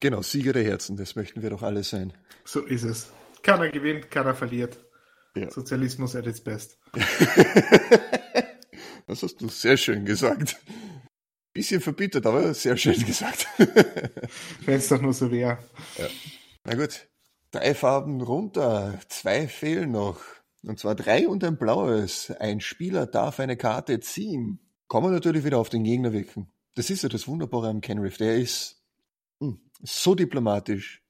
Genau, 0.00 0.22
Sieger 0.22 0.54
der 0.54 0.64
Herzen, 0.64 0.96
das 0.96 1.14
möchten 1.14 1.42
wir 1.42 1.50
doch 1.50 1.62
alle 1.62 1.84
sein. 1.84 2.14
So 2.46 2.62
ist 2.62 2.84
es. 2.84 3.12
Keiner 3.42 3.68
gewinnt, 3.68 4.10
keiner 4.10 4.34
verliert. 4.34 4.78
Ja. 5.36 5.50
Sozialismus 5.50 6.14
at 6.14 6.26
its 6.26 6.40
best. 6.40 6.78
das 9.06 9.22
hast 9.22 9.40
du 9.40 9.48
sehr 9.48 9.76
schön 9.76 10.04
gesagt. 10.04 10.60
Bisschen 11.52 11.80
verbittert, 11.80 12.26
aber 12.26 12.54
sehr 12.54 12.76
schön 12.76 13.04
gesagt. 13.04 13.46
Wenn 14.64 14.76
es 14.76 14.88
doch 14.88 15.00
nur 15.00 15.12
so 15.12 15.30
wäre. 15.30 15.58
Ja. 15.98 16.06
Na 16.64 16.74
gut, 16.74 17.08
drei 17.50 17.74
Farben 17.74 18.20
runter, 18.20 19.00
zwei 19.08 19.48
fehlen 19.48 19.90
noch. 19.92 20.20
Und 20.62 20.78
zwar 20.78 20.94
drei 20.94 21.28
und 21.28 21.42
ein 21.44 21.58
blaues. 21.58 22.30
Ein 22.30 22.60
Spieler 22.60 23.06
darf 23.06 23.40
eine 23.40 23.56
Karte 23.56 24.00
ziehen. 24.00 24.60
Man 24.92 25.12
natürlich 25.12 25.44
wieder 25.44 25.58
auf 25.58 25.70
den 25.70 25.82
Gegner 25.82 26.12
wirken. 26.12 26.52
Das 26.76 26.88
ist 26.88 27.02
ja 27.02 27.08
das 27.08 27.26
Wunderbare 27.26 27.68
am 27.68 27.80
Kenriff. 27.80 28.16
Der 28.16 28.36
ist 28.36 28.80
hm, 29.40 29.58
so 29.82 30.14
diplomatisch. 30.14 31.02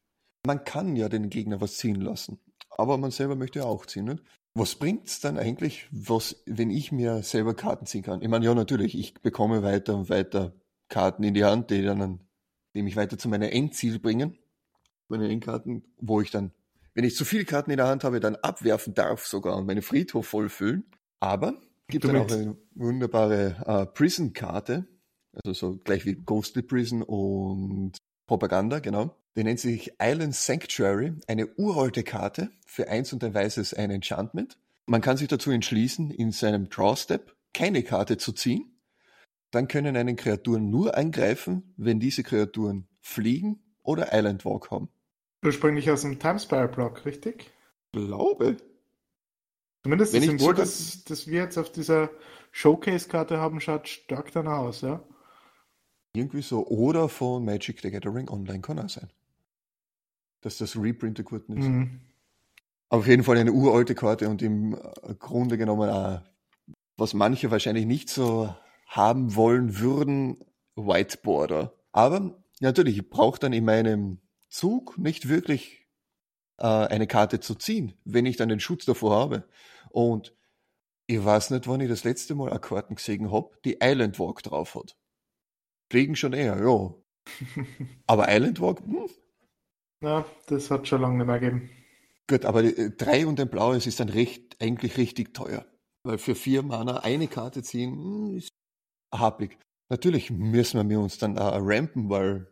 Man 0.46 0.64
kann 0.64 0.96
ja 0.96 1.10
den 1.10 1.28
Gegner 1.28 1.60
was 1.60 1.76
ziehen 1.76 2.00
lassen 2.00 2.40
aber 2.78 2.98
man 2.98 3.10
selber 3.10 3.36
möchte 3.36 3.60
ja 3.60 3.64
auch 3.64 3.86
ziehen. 3.86 4.04
Nicht? 4.06 4.22
Was 4.54 4.76
bringt's 4.76 5.20
dann 5.20 5.36
eigentlich, 5.36 5.88
was, 5.90 6.42
wenn 6.46 6.70
ich 6.70 6.92
mir 6.92 7.22
selber 7.22 7.54
Karten 7.54 7.86
ziehen 7.86 8.02
kann? 8.02 8.22
Ich 8.22 8.28
meine, 8.28 8.44
ja, 8.44 8.54
natürlich, 8.54 8.96
ich 8.96 9.14
bekomme 9.14 9.62
weiter 9.62 9.96
und 9.96 10.08
weiter 10.08 10.54
Karten 10.88 11.24
in 11.24 11.34
die 11.34 11.44
Hand, 11.44 11.70
die 11.70 11.82
dann, 11.82 12.20
die 12.74 12.82
mich 12.82 12.96
weiter 12.96 13.18
zu 13.18 13.28
meinem 13.28 13.50
Endziel 13.50 13.98
bringen. 13.98 14.38
Meine 15.08 15.28
Endkarten, 15.28 15.82
wo 15.98 16.20
ich 16.20 16.30
dann, 16.30 16.52
wenn 16.94 17.04
ich 17.04 17.16
zu 17.16 17.24
viele 17.24 17.44
Karten 17.44 17.70
in 17.70 17.78
der 17.78 17.88
Hand 17.88 18.04
habe, 18.04 18.20
dann 18.20 18.36
abwerfen 18.36 18.94
darf 18.94 19.26
sogar 19.26 19.56
und 19.56 19.66
meinen 19.66 19.82
Friedhof 19.82 20.26
vollfüllen. 20.28 20.84
Aber 21.20 21.60
gibt 21.88 22.04
dann 22.04 22.16
auch 22.16 22.30
eine 22.30 22.56
wunderbare 22.74 23.56
äh, 23.66 23.86
Prison-Karte, 23.86 24.86
also 25.32 25.52
so 25.52 25.78
gleich 25.78 26.06
wie 26.06 26.14
Ghostly 26.14 26.62
Prison 26.62 27.02
und 27.02 27.96
Propaganda, 28.26 28.78
genau. 28.78 29.16
Der 29.36 29.42
nennt 29.42 29.58
sich 29.58 29.94
Island 30.00 30.34
Sanctuary, 30.34 31.14
eine 31.26 31.48
uralte 31.56 32.04
Karte. 32.04 32.50
Für 32.66 32.88
eins 32.88 33.12
und 33.12 33.24
ein 33.24 33.34
weißes 33.34 33.74
ein 33.74 33.90
Enchantment. 33.90 34.58
Man 34.86 35.00
kann 35.00 35.16
sich 35.16 35.28
dazu 35.28 35.50
entschließen, 35.50 36.10
in 36.10 36.30
seinem 36.30 36.68
Draw 36.68 36.96
Step 36.96 37.34
keine 37.52 37.82
Karte 37.82 38.16
zu 38.16 38.32
ziehen. 38.32 38.78
Dann 39.50 39.66
können 39.68 39.96
einen 39.96 40.16
Kreaturen 40.16 40.70
nur 40.70 40.96
angreifen, 40.96 41.74
wenn 41.76 42.00
diese 42.00 42.22
Kreaturen 42.22 42.86
fliegen 43.00 43.62
oder 43.82 44.12
Island 44.12 44.44
Walk 44.44 44.70
haben. 44.70 44.88
Ursprünglich 45.44 45.90
aus 45.90 46.02
dem 46.02 46.18
Timespire 46.18 46.68
Block, 46.68 47.04
richtig? 47.04 47.50
Glaube. 47.92 48.56
Zumindest 49.82 50.12
wenn 50.12 50.22
das 50.22 50.30
Symbol, 50.30 50.54
das, 50.54 51.04
das 51.04 51.26
wir 51.26 51.42
jetzt 51.42 51.58
auf 51.58 51.70
dieser 51.70 52.10
Showcase-Karte 52.52 53.38
haben, 53.38 53.60
schaut 53.60 53.88
stark 53.88 54.32
danach 54.32 54.58
aus, 54.58 54.80
ja? 54.80 55.02
Irgendwie 56.14 56.42
so. 56.42 56.66
Oder 56.66 57.08
von 57.08 57.44
Magic 57.44 57.80
the 57.80 57.90
Gathering 57.90 58.28
Online 58.28 58.60
kann 58.60 58.78
auch 58.78 58.88
sein 58.88 59.10
dass 60.44 60.58
das 60.58 60.76
Reprint 60.76 61.18
der 61.18 61.24
Karten 61.24 61.56
ist. 61.56 61.66
Mhm. 61.66 62.00
Auf 62.90 63.06
jeden 63.06 63.24
Fall 63.24 63.38
eine 63.38 63.52
uralte 63.52 63.94
Karte 63.94 64.28
und 64.28 64.42
im 64.42 64.74
äh, 64.74 65.14
Grunde 65.18 65.56
genommen 65.56 65.88
auch, 65.88 66.20
was 66.96 67.14
manche 67.14 67.50
wahrscheinlich 67.50 67.86
nicht 67.86 68.08
so 68.08 68.54
haben 68.86 69.34
wollen 69.34 69.78
würden, 69.78 70.36
Whiteboarder. 70.76 71.74
Aber 71.92 72.42
natürlich, 72.60 72.98
ich 72.98 73.08
brauche 73.08 73.40
dann 73.40 73.52
in 73.52 73.64
meinem 73.64 74.18
Zug 74.48 74.98
nicht 74.98 75.28
wirklich 75.28 75.88
äh, 76.58 76.66
eine 76.66 77.06
Karte 77.06 77.40
zu 77.40 77.54
ziehen, 77.54 77.94
wenn 78.04 78.26
ich 78.26 78.36
dann 78.36 78.50
den 78.50 78.60
Schutz 78.60 78.84
davor 78.84 79.16
habe. 79.16 79.48
Und 79.90 80.36
ich 81.06 81.24
weiß 81.24 81.50
nicht, 81.50 81.66
wann 81.66 81.80
ich 81.80 81.88
das 81.88 82.04
letzte 82.04 82.34
Mal 82.34 82.50
eine 82.50 82.60
Karten 82.60 82.96
gesehen 82.96 83.32
habe, 83.32 83.50
die 83.64 83.78
Island 83.82 84.18
Walk 84.18 84.42
drauf 84.42 84.74
hat. 84.74 84.96
Fliegen 85.90 86.16
schon 86.16 86.32
eher, 86.32 86.62
ja. 86.62 86.94
Aber 88.06 88.26
Island 88.28 88.60
Walk, 88.60 88.80
hm, 88.80 89.08
ja, 90.04 90.24
das 90.46 90.70
hat 90.70 90.88
schon 90.88 91.00
lange 91.00 91.18
nicht 91.18 91.26
mehr 91.26 91.40
gegeben. 91.40 91.70
Gut, 92.28 92.44
aber 92.44 92.64
äh, 92.64 92.90
drei 92.90 93.26
und 93.26 93.38
ein 93.38 93.48
blaues 93.48 93.86
ist 93.86 94.00
dann 94.00 94.08
recht, 94.08 94.60
eigentlich 94.60 94.96
richtig 94.96 95.34
teuer. 95.34 95.66
Weil 96.04 96.18
für 96.18 96.34
vier 96.34 96.62
Mana 96.62 96.98
eine 96.98 97.28
Karte 97.28 97.62
ziehen, 97.62 97.92
hm, 97.92 98.36
ist 98.36 98.50
happig. 99.12 99.58
Natürlich 99.90 100.30
müssen 100.30 100.88
wir 100.88 101.00
uns 101.00 101.18
dann 101.18 101.38
auch 101.38 101.58
rampen, 101.60 102.08
weil 102.08 102.46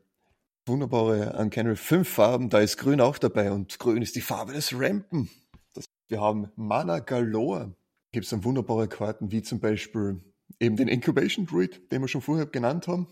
wunderbare 0.67 1.37
Uncanny 1.39 1.77
fünf 1.77 2.09
Farben, 2.09 2.51
da 2.51 2.61
ist 2.61 2.77
Grün 2.77 3.01
auch 3.01 3.19
dabei 3.19 3.51
und 3.51 3.79
Grün 3.79 4.03
ist 4.03 4.17
die 4.17 4.21
Farbe 4.21 4.53
des 4.53 4.73
Rampen. 4.79 5.31
Das, 5.75 5.87
wir 6.09 6.21
haben 6.21 6.51
Mana 6.57 7.01
Galore. 7.01 7.75
Gibt 8.13 8.25
es 8.25 8.31
dann 8.31 8.45
wunderbare 8.45 8.89
Karten, 8.89 9.33
wie 9.33 9.43
zum 9.43 9.59
Beispiel 9.59 10.21
eben 10.61 10.77
den 10.77 10.89
Incubation 10.89 11.47
Druid, 11.47 11.91
den 11.91 12.03
wir 12.03 12.09
schon 12.09 12.21
vorher 12.21 12.47
genannt 12.47 12.87
haben, 12.87 13.07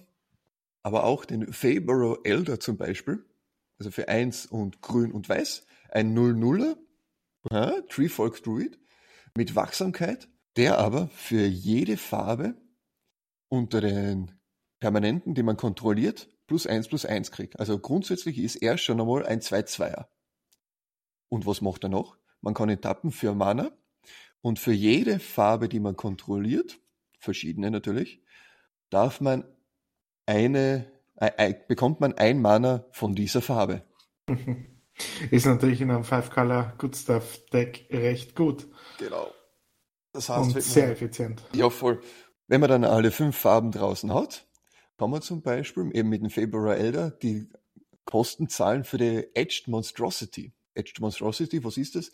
aber 0.83 1.05
auch 1.05 1.25
den 1.25 1.53
Fabro 1.53 2.19
Elder 2.23 2.61
zum 2.61 2.77
Beispiel 2.77 3.25
also 3.81 3.91
für 3.91 4.09
1 4.09 4.47
und 4.47 4.83
grün 4.83 5.11
und 5.11 5.29
weiß, 5.29 5.67
ein 5.89 6.17
0-0er, 6.17 6.77
ja, 7.51 7.81
Treefolk 7.89 8.43
Druid, 8.43 8.79
mit 9.35 9.57
Wachsamkeit, 9.57 10.29
der 10.57 10.79
aber 10.79 11.09
für 11.09 11.47
jede 11.47 11.97
Farbe 11.97 12.55
unter 13.49 13.81
den 13.81 14.33
Permanenten, 14.81 15.35
die 15.35 15.43
man 15.43 15.57
kontrolliert, 15.57 16.29
plus 16.47 16.67
1 16.67 16.89
plus 16.89 17.07
1 17.07 17.31
kriegt. 17.33 17.59
Also 17.59 17.79
grundsätzlich 17.79 18.39
ist 18.39 18.57
er 18.57 18.77
schon 18.77 19.01
einmal 19.01 19.25
ein 19.25 19.41
2-2er. 19.41 20.07
Und 21.31 21.47
was 21.47 21.63
macht 21.63 21.85
er 21.85 21.89
noch? 21.89 22.19
Man 22.43 22.55
kann 22.55 22.69
ihn 22.69 22.81
tappen 22.81 23.11
für 23.13 23.35
Mana 23.35 23.71
und 24.43 24.59
für 24.59 24.73
jede 24.73 25.21
Farbe, 25.21 25.69
die 25.69 25.81
man 25.81 25.97
kontrolliert, 25.97 26.81
verschiedene 27.19 27.71
natürlich, 27.71 28.23
darf 28.91 29.21
man 29.21 29.45
eine 30.27 30.91
bekommt 31.69 32.01
man 32.01 32.15
ein 32.15 32.41
Mana 32.41 32.87
von 32.93 33.15
dieser 33.15 33.43
Farbe. 33.43 33.83
Ist 35.31 35.47
natürlich 35.47 35.81
in 35.81 35.91
einem 35.91 36.05
Five-Color 36.05 36.75
Good 36.79 36.97
Stuff 36.97 37.41
Deck 37.53 37.87
recht 37.91 38.35
gut. 38.35 38.69
Genau. 38.99 39.33
Das 40.13 40.29
heißt, 40.29 40.55
Und 40.55 40.63
sehr 40.63 40.85
man, 40.85 40.93
effizient. 40.93 41.43
Ja, 41.55 41.71
voll. 41.71 42.01
Wenn 42.49 42.61
man 42.61 42.71
dann 42.71 42.85
alle 42.85 43.11
fünf 43.11 43.37
Farben 43.37 43.71
draußen 43.71 44.13
hat, 44.13 44.47
kann 44.99 45.11
man 45.11 45.23
zum 45.23 45.43
Beispiel 45.43 45.91
eben 45.95 46.09
mit 46.09 46.23
dem 46.23 46.31
Februar 46.31 46.77
Elder 46.77 47.11
die 47.11 47.49
Kosten 48.05 48.49
zahlen 48.49 48.85
für 48.85 48.99
die 48.99 49.29
Edged 49.35 49.69
Monstrosity. 49.69 50.53
Edged 50.75 51.01
Monstrosity, 51.01 51.65
was 51.65 51.77
ist 51.77 51.95
das? 51.95 52.11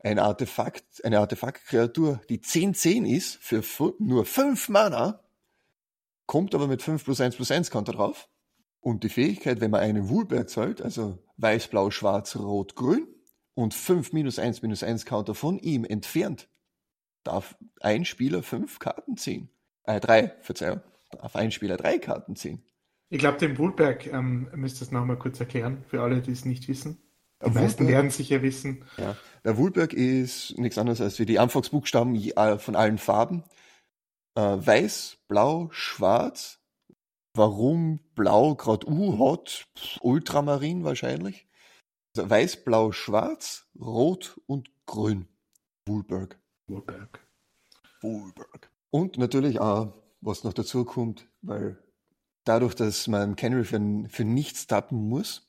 Ein 0.00 0.18
Artefakt, 0.18 1.04
eine 1.04 1.18
Artefaktkreatur, 1.18 2.20
die 2.28 2.38
10-10 2.38 3.06
ist, 3.06 3.36
für 3.36 3.62
nur 3.98 4.24
5 4.24 4.68
Mana, 4.68 5.24
kommt 6.26 6.54
aber 6.54 6.68
mit 6.68 6.82
5 6.82 7.02
plus 7.02 7.20
1 7.20 7.34
plus 7.34 7.50
1 7.50 7.70
Konter 7.70 7.92
drauf 7.92 8.28
Und 8.80 9.04
die 9.04 9.08
Fähigkeit, 9.08 9.60
wenn 9.60 9.70
man 9.70 9.80
einen 9.80 10.08
Woolberg 10.08 10.48
zahlt, 10.48 10.82
also 10.82 11.18
weiß, 11.36 11.68
blau, 11.68 11.90
schwarz, 11.90 12.36
rot, 12.36 12.74
grün, 12.74 13.06
und 13.54 13.74
5 13.74 14.12
minus 14.12 14.38
1 14.38 14.62
minus 14.62 14.82
1 14.82 15.04
Counter 15.04 15.34
von 15.34 15.58
ihm 15.58 15.84
entfernt, 15.84 16.48
darf 17.24 17.56
ein 17.80 18.04
Spieler 18.04 18.42
fünf 18.42 18.78
Karten 18.78 19.16
ziehen. 19.16 19.50
Äh, 19.82 20.00
drei, 20.00 20.34
Verzeihung. 20.40 20.80
Darf 21.10 21.34
ein 21.34 21.50
Spieler 21.50 21.76
drei 21.76 21.98
Karten 21.98 22.36
ziehen. 22.36 22.62
Ich 23.10 23.18
glaube, 23.18 23.38
den 23.38 23.58
Woolberg 23.58 24.06
ähm, 24.06 24.48
müsst 24.54 24.80
ihr 24.80 24.82
es 24.82 24.92
nochmal 24.92 25.18
kurz 25.18 25.40
erklären, 25.40 25.82
für 25.88 26.02
alle, 26.02 26.20
die 26.20 26.32
es 26.32 26.44
nicht 26.44 26.68
wissen. 26.68 26.98
Die 27.40 27.50
der 27.50 27.62
meisten 27.62 27.88
werden 27.88 28.10
sicher 28.10 28.42
wissen. 28.42 28.84
Ja, 28.96 29.16
der 29.44 29.56
Woolberg 29.56 29.92
ist 29.92 30.58
nichts 30.58 30.76
anderes 30.76 31.00
als 31.00 31.18
wie 31.18 31.26
die 31.26 31.38
Anfangsbuchstaben 31.38 32.14
äh, 32.14 32.58
von 32.58 32.76
allen 32.76 32.98
Farben. 32.98 33.44
Äh, 34.34 34.40
weiß, 34.40 35.18
blau, 35.28 35.68
schwarz. 35.70 36.57
Warum 37.38 38.00
blau 38.16 38.56
gerade 38.56 38.88
U 38.88 39.16
hat? 39.20 39.68
Ultramarin 40.00 40.82
wahrscheinlich. 40.82 41.46
Also 42.16 42.28
weiß, 42.28 42.64
blau, 42.64 42.90
schwarz, 42.90 43.68
rot 43.80 44.40
und 44.46 44.68
grün. 44.86 45.28
Woolberg. 45.86 46.36
Woolberg. 46.66 47.24
Woolberg. 48.00 48.72
Und 48.90 49.18
natürlich 49.18 49.60
auch, 49.60 49.94
was 50.20 50.42
noch 50.42 50.52
dazu 50.52 50.84
kommt, 50.84 51.28
weil 51.40 51.78
dadurch, 52.42 52.74
dass 52.74 53.06
man 53.06 53.36
Kenry 53.36 53.62
für, 53.62 54.08
für 54.08 54.24
nichts 54.24 54.66
tappen 54.66 55.08
muss, 55.08 55.48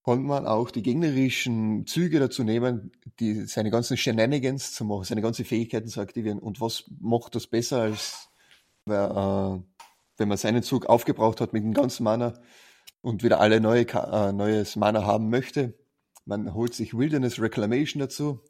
konnte 0.00 0.24
man 0.24 0.46
auch 0.46 0.70
die 0.70 0.82
gegnerischen 0.82 1.86
Züge 1.86 2.20
dazu 2.20 2.42
nehmen, 2.42 2.90
die, 3.18 3.44
seine 3.44 3.70
ganzen 3.70 3.98
Shenanigans 3.98 4.72
zu 4.72 4.86
machen, 4.86 5.04
seine 5.04 5.20
ganzen 5.20 5.44
Fähigkeiten 5.44 5.88
zu 5.88 6.00
aktivieren. 6.00 6.38
Und 6.38 6.62
was 6.62 6.90
macht 7.00 7.34
das 7.34 7.46
besser, 7.46 7.82
als 7.82 8.30
äh, 8.86 9.58
wenn 10.20 10.28
man 10.28 10.38
seinen 10.38 10.62
Zug 10.62 10.86
aufgebraucht 10.86 11.40
hat 11.40 11.52
mit 11.52 11.64
dem 11.64 11.72
ganzen 11.72 12.04
Mana 12.04 12.34
und 13.00 13.24
wieder 13.24 13.40
alle 13.40 13.60
neue, 13.60 13.88
äh, 13.88 14.32
neues 14.32 14.76
Mana 14.76 15.04
haben 15.04 15.30
möchte? 15.30 15.74
Man 16.26 16.54
holt 16.54 16.74
sich 16.74 16.96
Wilderness 16.96 17.40
Reclamation 17.40 18.00
dazu, 18.00 18.40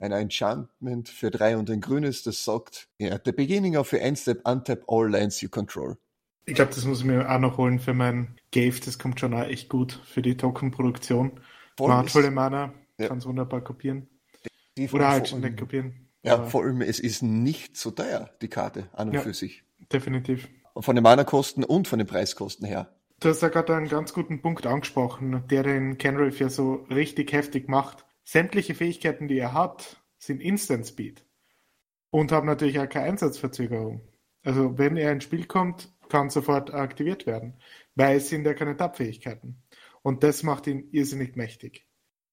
ein 0.00 0.12
Enchantment 0.12 1.08
für 1.08 1.30
drei 1.30 1.56
und 1.56 1.70
ein 1.70 1.80
grünes, 1.80 2.24
das 2.24 2.44
sagt, 2.44 2.88
yeah, 3.00 3.14
at 3.14 3.22
the 3.24 3.32
beginning 3.32 3.76
of 3.76 3.92
your 3.92 4.00
end 4.00 4.18
step, 4.18 4.46
untap 4.46 4.82
all 4.88 5.08
lands 5.08 5.40
you 5.40 5.48
control. 5.48 5.96
Ich 6.44 6.54
glaube, 6.54 6.74
das 6.74 6.84
muss 6.84 6.98
ich 6.98 7.04
mir 7.04 7.30
auch 7.30 7.38
noch 7.38 7.56
holen 7.56 7.78
für 7.78 7.94
mein 7.94 8.34
Gave. 8.50 8.80
Das 8.84 8.98
kommt 8.98 9.20
schon 9.20 9.32
auch 9.32 9.44
echt 9.44 9.68
gut 9.68 10.00
für 10.04 10.22
die 10.22 10.36
Token-Produktion. 10.36 11.40
Man 11.78 11.98
hat 11.98 12.10
volle 12.10 12.32
Mana, 12.32 12.74
ja. 12.98 13.06
kann 13.06 13.18
es 13.18 13.26
wunderbar 13.26 13.62
kopieren. 13.62 14.08
Die 14.76 14.90
Oder 14.90 15.08
halt 15.08 15.28
schon 15.28 15.40
nicht 15.40 15.56
kopieren. 15.56 16.08
Ja, 16.24 16.44
vor 16.44 16.64
allem, 16.64 16.82
es 16.82 16.98
ist 16.98 17.22
nicht 17.22 17.76
so 17.76 17.92
teuer, 17.92 18.30
die 18.42 18.48
Karte 18.48 18.88
an 18.92 19.08
und 19.08 19.14
ja, 19.14 19.20
für 19.20 19.34
sich. 19.34 19.62
Definitiv. 19.92 20.48
Von 20.78 20.94
den 20.94 21.02
Mana-Kosten 21.02 21.64
und 21.64 21.88
von 21.88 21.98
den 21.98 22.08
Preiskosten 22.08 22.66
her. 22.66 22.94
Du 23.20 23.28
hast 23.28 23.42
ja 23.42 23.48
gerade 23.48 23.76
einen 23.76 23.88
ganz 23.88 24.12
guten 24.12 24.42
Punkt 24.42 24.66
angesprochen, 24.66 25.44
der 25.48 25.62
den 25.62 25.98
Kenriff 25.98 26.40
ja 26.40 26.48
so 26.48 26.86
richtig 26.90 27.32
heftig 27.32 27.68
macht. 27.68 28.04
Sämtliche 28.24 28.74
Fähigkeiten, 28.74 29.28
die 29.28 29.38
er 29.38 29.52
hat, 29.52 30.02
sind 30.18 30.40
Instant 30.40 30.86
Speed 30.86 31.24
und 32.10 32.32
haben 32.32 32.46
natürlich 32.46 32.78
auch 32.78 32.88
keine 32.88 33.06
Einsatzverzögerung. 33.06 34.00
Also 34.44 34.78
wenn 34.78 34.96
er 34.96 35.12
ins 35.12 35.24
Spiel 35.24 35.46
kommt, 35.46 35.92
kann 36.08 36.30
sofort 36.30 36.74
aktiviert 36.74 37.26
werden, 37.26 37.58
weil 37.94 38.16
es 38.16 38.28
sind 38.28 38.44
ja 38.44 38.54
keine 38.54 38.76
Tab-Fähigkeiten. 38.76 39.62
Und 40.02 40.22
das 40.22 40.42
macht 40.42 40.66
ihn 40.66 40.88
irrsinnig 40.90 41.36
mächtig. 41.36 41.86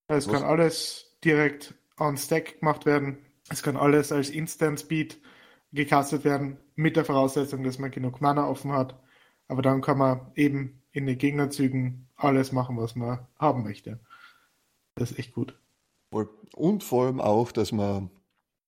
Es 0.07 0.27
kann 0.27 0.43
alles 0.43 1.17
direkt 1.23 1.75
on 1.99 2.17
Stack 2.17 2.59
gemacht 2.59 2.85
werden. 2.85 3.19
Es 3.49 3.61
kann 3.61 3.77
alles 3.77 4.11
als 4.11 4.29
Instant 4.31 4.79
Speed 4.79 5.21
gecastet 5.71 6.23
werden, 6.23 6.57
mit 6.75 6.95
der 6.95 7.05
Voraussetzung, 7.05 7.63
dass 7.63 7.79
man 7.79 7.91
genug 7.91 8.21
Mana 8.21 8.47
offen 8.47 8.71
hat. 8.71 8.99
Aber 9.47 9.61
dann 9.61 9.81
kann 9.81 9.97
man 9.97 10.31
eben 10.35 10.81
in 10.91 11.05
den 11.05 11.17
Gegnerzügen 11.17 12.07
alles 12.15 12.51
machen, 12.51 12.77
was 12.77 12.95
man 12.95 13.27
haben 13.37 13.63
möchte. 13.63 13.99
Das 14.95 15.11
ist 15.11 15.19
echt 15.19 15.33
gut. 15.33 15.59
Und 16.55 16.83
vor 16.83 17.05
allem 17.05 17.21
auch, 17.21 17.51
dass 17.51 17.71
man 17.71 18.09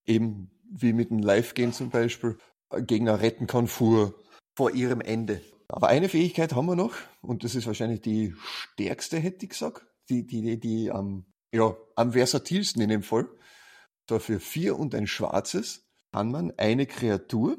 eben 0.05 0.51
wie 0.69 0.93
mit 0.93 1.09
dem 1.09 1.19
Live-Game 1.19 1.73
zum 1.73 1.89
Beispiel 1.89 2.37
Gegner 2.85 3.19
retten 3.19 3.47
kann 3.47 3.67
vor 3.67 4.13
vor 4.55 4.71
ihrem 4.71 5.01
Ende. 5.01 5.41
Aber 5.67 5.87
eine 5.87 6.09
Fähigkeit 6.09 6.53
haben 6.53 6.65
wir 6.65 6.75
noch, 6.75 6.95
und 7.21 7.43
das 7.43 7.55
ist 7.55 7.67
wahrscheinlich 7.67 8.01
die 8.01 8.35
stärkste, 8.43 9.17
hätte 9.17 9.45
ich 9.45 9.51
gesagt, 9.51 9.85
die, 10.09 10.25
die, 10.25 10.41
die, 10.41 10.59
die 10.59 10.91
am, 10.91 11.25
ja, 11.53 11.75
am 11.95 12.11
versatilsten 12.11 12.81
in 12.81 12.89
dem 12.89 13.03
Fall. 13.03 13.27
Dafür 14.07 14.39
vier 14.39 14.77
und 14.77 14.93
ein 14.93 15.07
schwarzes 15.07 15.87
kann 16.11 16.31
man 16.31 16.53
eine 16.57 16.85
Kreatur 16.85 17.57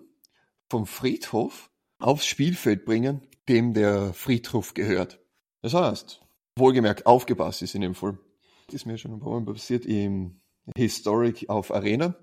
vom 0.68 0.86
Friedhof 0.86 1.70
aufs 1.98 2.26
Spielfeld 2.26 2.84
bringen, 2.84 3.26
dem 3.48 3.74
der 3.74 4.12
Friedhof 4.12 4.74
gehört. 4.74 5.20
Das 5.62 5.74
heißt, 5.74 6.22
wohlgemerkt 6.56 7.06
aufgepasst 7.06 7.62
ist 7.62 7.74
in 7.74 7.82
dem 7.82 7.94
Fall. 7.94 8.18
Das 8.66 8.76
ist 8.76 8.86
mir 8.86 8.98
schon 8.98 9.12
ein 9.12 9.20
paar 9.20 9.40
Mal 9.40 9.52
passiert 9.52 9.86
im 9.86 10.40
Historic 10.76 11.48
auf 11.48 11.72
Arena, 11.72 12.16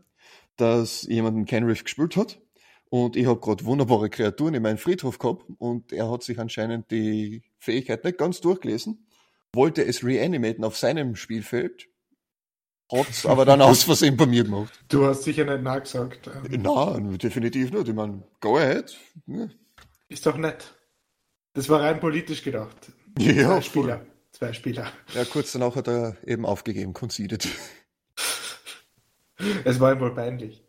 dass 0.55 1.03
jemand 1.03 1.35
einen 1.35 1.45
Kenriff 1.45 1.83
gespielt 1.83 2.15
hat 2.15 2.41
und 2.89 3.15
ich 3.15 3.27
habe 3.27 3.39
gerade 3.39 3.65
wunderbare 3.65 4.09
Kreaturen 4.09 4.55
in 4.55 4.63
meinem 4.63 4.77
Friedhof 4.77 5.19
gehabt 5.19 5.45
und 5.57 5.93
er 5.93 6.09
hat 6.09 6.23
sich 6.23 6.39
anscheinend 6.39 6.89
die 6.91 7.43
Fähigkeit 7.59 8.03
nicht 8.03 8.17
ganz 8.17 8.41
durchgelesen, 8.41 9.05
wollte 9.53 9.83
es 9.83 10.03
reanimaten 10.03 10.63
auf 10.63 10.77
seinem 10.77 11.15
Spielfeld, 11.15 11.88
hat 12.91 13.09
es 13.09 13.25
aber 13.25 13.45
dann 13.45 13.61
aus 13.61 13.83
Versehen 13.83 14.17
bei 14.17 14.25
mir 14.25 14.43
gemacht. 14.43 14.79
Du 14.87 15.05
hast 15.05 15.23
sicher 15.23 15.45
nicht 15.45 15.63
nachgesagt. 15.63 16.27
Ähm. 16.27 16.61
Nein, 16.61 17.17
definitiv 17.17 17.71
nicht. 17.71 17.87
Ich 17.87 17.93
meine, 17.93 18.23
go 18.39 18.57
ahead. 18.57 18.97
Ist 20.07 20.25
doch 20.25 20.37
nett. 20.37 20.73
Das 21.53 21.69
war 21.69 21.81
rein 21.81 21.99
politisch 21.99 22.43
gedacht. 22.43 22.91
Ja, 23.17 23.33
Zwei 23.33 23.61
Spieler. 23.61 23.97
Voll. 23.97 24.07
Zwei 24.31 24.53
Spieler. 24.53 24.91
Ja, 25.13 25.25
kurz 25.25 25.51
danach 25.51 25.75
hat 25.75 25.87
er 25.87 26.15
eben 26.25 26.45
aufgegeben, 26.45 26.93
conceded. 26.93 27.47
Es 29.63 29.79
war 29.79 29.93
ihm 29.93 29.99
wohl 29.99 30.13
peinlich. 30.13 30.63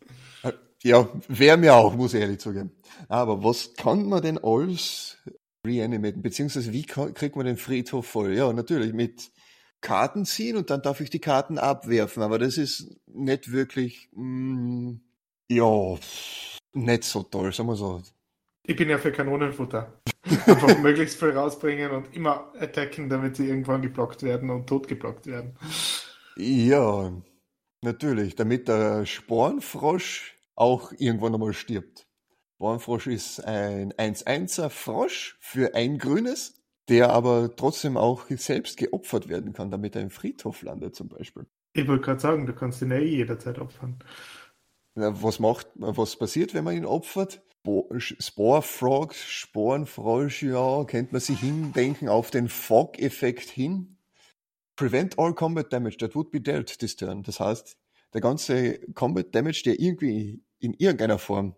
Ja, 0.82 1.08
wäre 1.28 1.58
mir 1.58 1.74
auch, 1.74 1.94
muss 1.94 2.14
ich 2.14 2.20
ehrlich 2.20 2.38
zugeben. 2.38 2.70
Aber 3.08 3.44
was 3.44 3.74
kann 3.74 4.08
man 4.08 4.22
denn 4.22 4.38
alles 4.38 5.18
reanimaten? 5.66 6.22
Beziehungsweise 6.22 6.72
wie 6.72 6.84
kriegt 6.84 7.36
man 7.36 7.46
den 7.46 7.58
Friedhof 7.58 8.06
voll? 8.06 8.34
Ja, 8.34 8.52
natürlich 8.52 8.94
mit 8.94 9.30
Karten 9.80 10.24
ziehen 10.24 10.56
und 10.56 10.70
dann 10.70 10.82
darf 10.82 11.00
ich 11.00 11.10
die 11.10 11.20
Karten 11.20 11.58
abwerfen. 11.58 12.22
Aber 12.22 12.38
das 12.38 12.58
ist 12.58 12.96
nicht 13.06 13.52
wirklich, 13.52 14.08
mh, 14.12 14.24
mm, 14.24 15.00
ja, 15.50 15.96
nicht 16.72 17.04
so 17.04 17.22
toll, 17.22 17.52
sagen 17.52 17.68
wir 17.68 17.76
so. 17.76 18.02
Ich 18.66 18.76
bin 18.76 18.88
ja 18.88 18.98
für 18.98 19.10
Kanonenfutter. 19.10 20.00
Einfach 20.46 20.78
möglichst 20.78 21.18
viel 21.18 21.30
rausbringen 21.30 21.90
und 21.90 22.14
immer 22.14 22.52
attacken, 22.58 23.08
damit 23.08 23.36
sie 23.36 23.48
irgendwann 23.48 23.82
geblockt 23.82 24.22
werden 24.22 24.50
und 24.50 24.68
totgeblockt 24.68 25.26
werden. 25.26 25.56
Ja, 26.36 27.12
natürlich. 27.82 28.36
Damit 28.36 28.68
der 28.68 29.06
Spornfrosch 29.06 30.36
auch 30.54 30.92
irgendwann 30.98 31.34
einmal 31.34 31.54
stirbt. 31.54 32.06
Bornfrosch 32.60 33.06
ist 33.06 33.40
ein 33.40 33.94
1-1er 33.94 34.68
Frosch 34.68 35.38
für 35.40 35.74
ein 35.74 35.96
grünes, 35.96 36.59
der 36.90 37.10
aber 37.10 37.54
trotzdem 37.54 37.96
auch 37.96 38.26
selbst 38.28 38.76
geopfert 38.76 39.28
werden 39.28 39.52
kann, 39.52 39.70
damit 39.70 39.96
er 39.96 40.02
im 40.02 40.10
Friedhof 40.10 40.62
landet 40.62 40.94
zum 40.96 41.08
Beispiel. 41.08 41.46
Ich 41.72 41.86
wollte 41.86 42.02
gerade 42.02 42.20
sagen, 42.20 42.46
du 42.46 42.52
kannst 42.52 42.82
ihn 42.82 42.90
ja 42.90 42.98
eh 42.98 43.16
jederzeit 43.16 43.58
opfern. 43.60 44.00
Was 44.94 45.38
macht, 45.38 45.68
was 45.76 46.16
passiert, 46.16 46.52
wenn 46.52 46.64
man 46.64 46.76
ihn 46.76 46.84
opfert? 46.84 47.42
Sporefrog, 47.96 49.14
Sporenfrosch, 49.14 50.42
ja, 50.42 50.84
kennt 50.84 51.12
man 51.12 51.20
sich 51.20 51.40
hindenken 51.40 52.08
auf 52.08 52.30
den 52.30 52.48
Fog-Effekt 52.48 53.48
hin. 53.48 53.96
Prevent 54.74 55.18
all 55.18 55.34
combat 55.34 55.72
damage 55.72 55.98
that 55.98 56.14
would 56.14 56.30
be 56.30 56.40
dealt 56.40 56.78
this 56.80 56.96
turn. 56.96 57.22
Das 57.22 57.38
heißt, 57.38 57.76
der 58.14 58.20
ganze 58.20 58.80
Combat 58.94 59.32
Damage, 59.32 59.62
der 59.64 59.78
irgendwie 59.78 60.42
in 60.58 60.74
irgendeiner 60.74 61.18
Form 61.18 61.54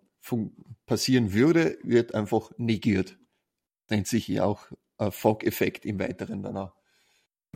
passieren 0.84 1.32
würde, 1.32 1.78
wird 1.82 2.14
einfach 2.14 2.50
negiert. 2.58 3.18
Nennt 3.88 4.06
sich 4.06 4.28
ja 4.28 4.44
auch 4.44 4.66
Fog-Effekt 5.10 5.84
im 5.84 5.98
Weiteren 5.98 6.42
danach. 6.42 6.74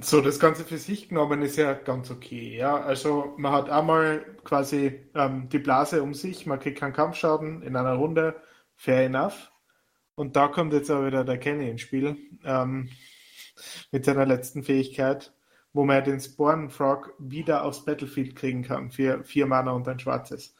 So, 0.00 0.20
das 0.20 0.38
Ganze 0.38 0.64
für 0.64 0.76
sich 0.76 1.08
genommen 1.08 1.40
ist 1.42 1.56
ja 1.56 1.72
ganz 1.72 2.10
okay. 2.10 2.56
Ja, 2.56 2.76
also 2.76 3.34
man 3.38 3.52
hat 3.52 3.70
einmal 3.70 4.24
quasi 4.44 5.06
ähm, 5.14 5.48
die 5.48 5.58
Blase 5.58 6.02
um 6.02 6.12
sich, 6.12 6.44
man 6.44 6.60
kriegt 6.60 6.78
keinen 6.78 6.92
Kampfschaden 6.92 7.62
in 7.62 7.76
einer 7.76 7.94
Runde, 7.94 8.36
fair 8.74 9.06
enough. 9.06 9.52
Und 10.14 10.36
da 10.36 10.48
kommt 10.48 10.72
jetzt 10.74 10.90
auch 10.90 11.06
wieder 11.06 11.24
der 11.24 11.38
Kenny 11.38 11.70
ins 11.70 11.80
Spiel 11.80 12.16
ähm, 12.44 12.90
mit 13.90 14.04
seiner 14.04 14.26
letzten 14.26 14.62
Fähigkeit 14.62 15.32
wo 15.76 15.84
man 15.84 16.02
den 16.02 16.18
Spawn 16.18 16.70
Frog 16.70 17.14
wieder 17.18 17.62
aufs 17.62 17.84
Battlefield 17.84 18.34
kriegen 18.34 18.62
kann 18.62 18.90
für 18.90 19.22
vier 19.24 19.46
Mana 19.46 19.72
und 19.72 19.86
ein 19.86 19.98
schwarzes. 20.00 20.54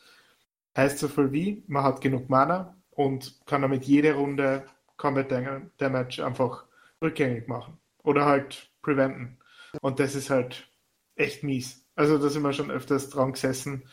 Heißt 0.77 0.99
so 0.99 1.09
viel 1.09 1.33
wie, 1.33 1.65
man 1.69 1.85
hat 1.85 2.03
genug 2.03 2.29
Mana 2.29 2.77
und 2.91 3.41
kann 3.47 3.63
damit 3.63 3.85
jede 3.85 4.15
Runde 4.15 4.67
Combat 4.99 5.33
Damage 5.79 6.25
einfach 6.25 6.66
rückgängig 7.03 7.49
machen 7.49 7.79
oder 8.03 8.25
halt 8.25 8.73
preventen. 8.83 9.39
Und 9.81 10.01
das 10.01 10.15
ist 10.15 10.31
halt 10.31 10.71
echt 11.15 11.43
mies. 11.43 11.87
Also 11.95 12.19
da 12.19 12.29
sind 12.29 12.43
wir 12.43 12.53
schon 12.53 12.71
öfters 12.71 13.11
dran 13.11 13.33
gesessen 13.33 13.89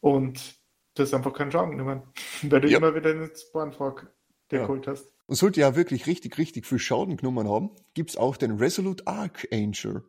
und 0.00 0.58
das 0.94 1.08
ist 1.08 1.14
einfach 1.14 1.32
kein 1.32 1.50
Schaden 1.50 1.72
genommen, 1.72 2.02
weil 2.42 2.60
du 2.60 2.68
ja. 2.68 2.78
immer 2.78 2.94
wieder 2.94 3.12
den 3.12 3.30
Spawn 3.34 3.72
Frog 3.72 4.12
geholt 4.48 4.86
hast. 4.86 5.10
Und 5.26 5.36
sollte 5.36 5.60
ja 5.60 5.74
wirklich 5.74 6.06
richtig, 6.06 6.36
richtig 6.38 6.66
viel 6.66 6.78
Schaden 6.78 7.16
genommen 7.16 7.48
haben, 7.48 7.70
gibt's 7.94 8.16
auch 8.16 8.36
den 8.36 8.58
Resolute 8.58 9.06
Archangel. 9.06 10.04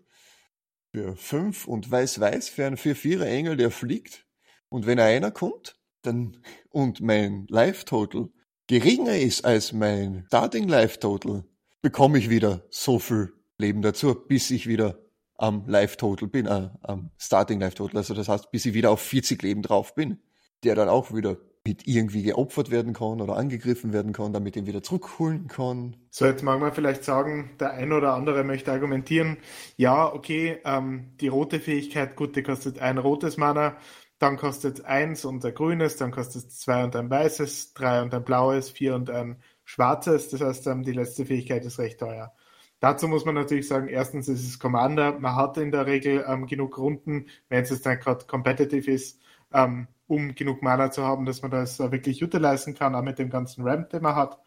Für 0.94 1.16
5 1.16 1.68
und 1.68 1.90
weiß-weiß 1.90 2.50
für 2.50 2.66
einen 2.66 2.78
4-4er 2.78 3.26
Engel, 3.26 3.58
der 3.58 3.72
fliegt. 3.72 4.26
Und 4.70 4.86
wenn 4.86 5.00
einer 5.00 5.32
kommt, 5.32 5.80
dann, 6.02 6.38
und 6.70 7.02
mein 7.02 7.48
Life 7.50 7.86
Total 7.86 8.30
geringer 8.68 9.18
ist 9.18 9.46
als 9.46 9.74
mein 9.74 10.26
Starting 10.28 10.68
Life 10.68 11.00
Total, 11.00 11.44
bekomme 11.82 12.18
ich 12.18 12.30
wieder 12.30 12.64
so 12.70 13.00
viel 13.00 13.34
Leben 13.58 13.82
dazu, 13.82 14.16
bis 14.16 14.52
ich 14.52 14.68
wieder 14.68 15.00
am 15.38 15.64
Life 15.68 15.98
Total 15.98 16.28
bin, 16.28 16.46
äh, 16.46 16.70
am 16.82 17.12
Starting 17.18 17.60
Life 17.60 17.76
Total. 17.76 17.98
Also 17.98 18.14
das 18.14 18.30
heißt, 18.30 18.52
bis 18.52 18.66
ich 18.66 18.74
wieder 18.74 18.92
auf 18.92 19.02
40 19.02 19.42
Leben 19.42 19.62
drauf 19.62 19.96
bin, 19.96 20.20
der 20.64 20.76
dann 20.76 20.90
auch 20.90 21.14
wieder 21.14 21.38
mit 21.66 21.88
irgendwie 21.88 22.22
geopfert 22.22 22.70
werden 22.70 22.94
kann 22.94 23.22
oder 23.22 23.38
angegriffen 23.38 23.92
werden 23.92 24.14
kann, 24.14 24.34
damit 24.34 24.56
ihn 24.56 24.68
wieder 24.68 24.84
zurückholen 24.84 25.48
kann. 25.48 25.98
So, 26.12 26.26
jetzt 26.26 26.44
mag 26.44 26.60
man 26.60 26.74
vielleicht 26.74 27.04
sagen, 27.04 27.56
der 27.60 27.72
ein 27.72 27.92
oder 27.92 28.14
andere 28.14 28.44
möchte 28.44 28.72
argumentieren, 28.72 29.38
ja, 29.76 30.14
okay, 30.14 30.60
ähm, 30.64 31.14
die 31.20 31.28
rote 31.28 31.60
Fähigkeit, 31.60 32.16
gut, 32.16 32.36
die 32.36 32.44
kostet 32.44 32.80
ein 32.80 33.00
rotes 33.00 33.38
Mana, 33.38 33.78
dann 34.20 34.38
kostet 34.38 34.86
eins 34.86 35.26
und 35.26 35.44
ein 35.44 35.56
grünes, 35.56 35.98
dann 35.98 36.12
kostet 36.12 36.52
zwei 36.52 36.84
und 36.84 36.96
ein 36.96 37.10
weißes, 37.10 37.74
drei 37.74 38.02
und 38.02 38.14
ein 38.14 38.24
blaues, 38.24 38.70
vier 38.70 38.94
und 38.94 39.10
ein 39.10 39.42
schwarzes. 39.66 40.30
Das 40.30 40.42
heißt, 40.42 40.68
ähm, 40.68 40.84
die 40.84 40.94
letzte 40.94 41.26
Fähigkeit 41.26 41.66
ist 41.66 41.80
recht 41.80 42.00
teuer. 42.00 42.34
Dazu 42.80 43.08
muss 43.08 43.26
man 43.26 43.36
natürlich 43.36 43.68
sagen, 43.68 43.88
erstens 43.88 44.28
ist 44.28 44.48
es 44.48 44.60
Commander, 44.60 45.20
man 45.20 45.36
hat 45.36 45.58
in 45.58 45.72
der 45.72 45.86
Regel 45.86 46.24
ähm, 46.28 46.46
genug 46.46 46.78
Runden, 46.78 47.28
wenn 47.50 47.64
es 47.64 47.82
dann 47.82 48.00
gerade 48.00 48.26
competitive 48.26 48.92
ist, 48.92 49.20
ähm, 49.54 49.88
um 50.08 50.36
genug 50.36 50.62
Mana 50.62 50.92
zu 50.92 51.04
haben, 51.04 51.26
dass 51.26 51.42
man 51.42 51.52
das 51.52 51.80
wirklich 51.80 52.24
utilisieren 52.24 52.76
kann, 52.76 52.96
auch 52.96 53.02
mit 53.02 53.18
dem 53.20 53.30
ganzen 53.30 53.68
Ramp, 53.68 53.90
den 53.90 54.04
man 54.04 54.16
hat. 54.16 54.40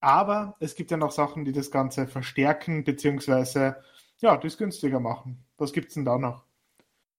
Aber 0.00 0.56
es 0.60 0.74
gibt 0.74 0.90
ja 0.90 0.96
noch 0.96 1.12
Sachen, 1.12 1.44
die 1.44 1.52
das 1.52 1.70
Ganze 1.70 2.06
verstärken, 2.06 2.84
beziehungsweise 2.84 3.76
ja, 4.20 4.36
das 4.36 4.56
günstiger 4.58 5.00
machen. 5.00 5.44
Was 5.58 5.72
gibt 5.72 5.88
es 5.88 5.94
denn 5.94 6.04
da 6.04 6.18
noch? 6.18 6.44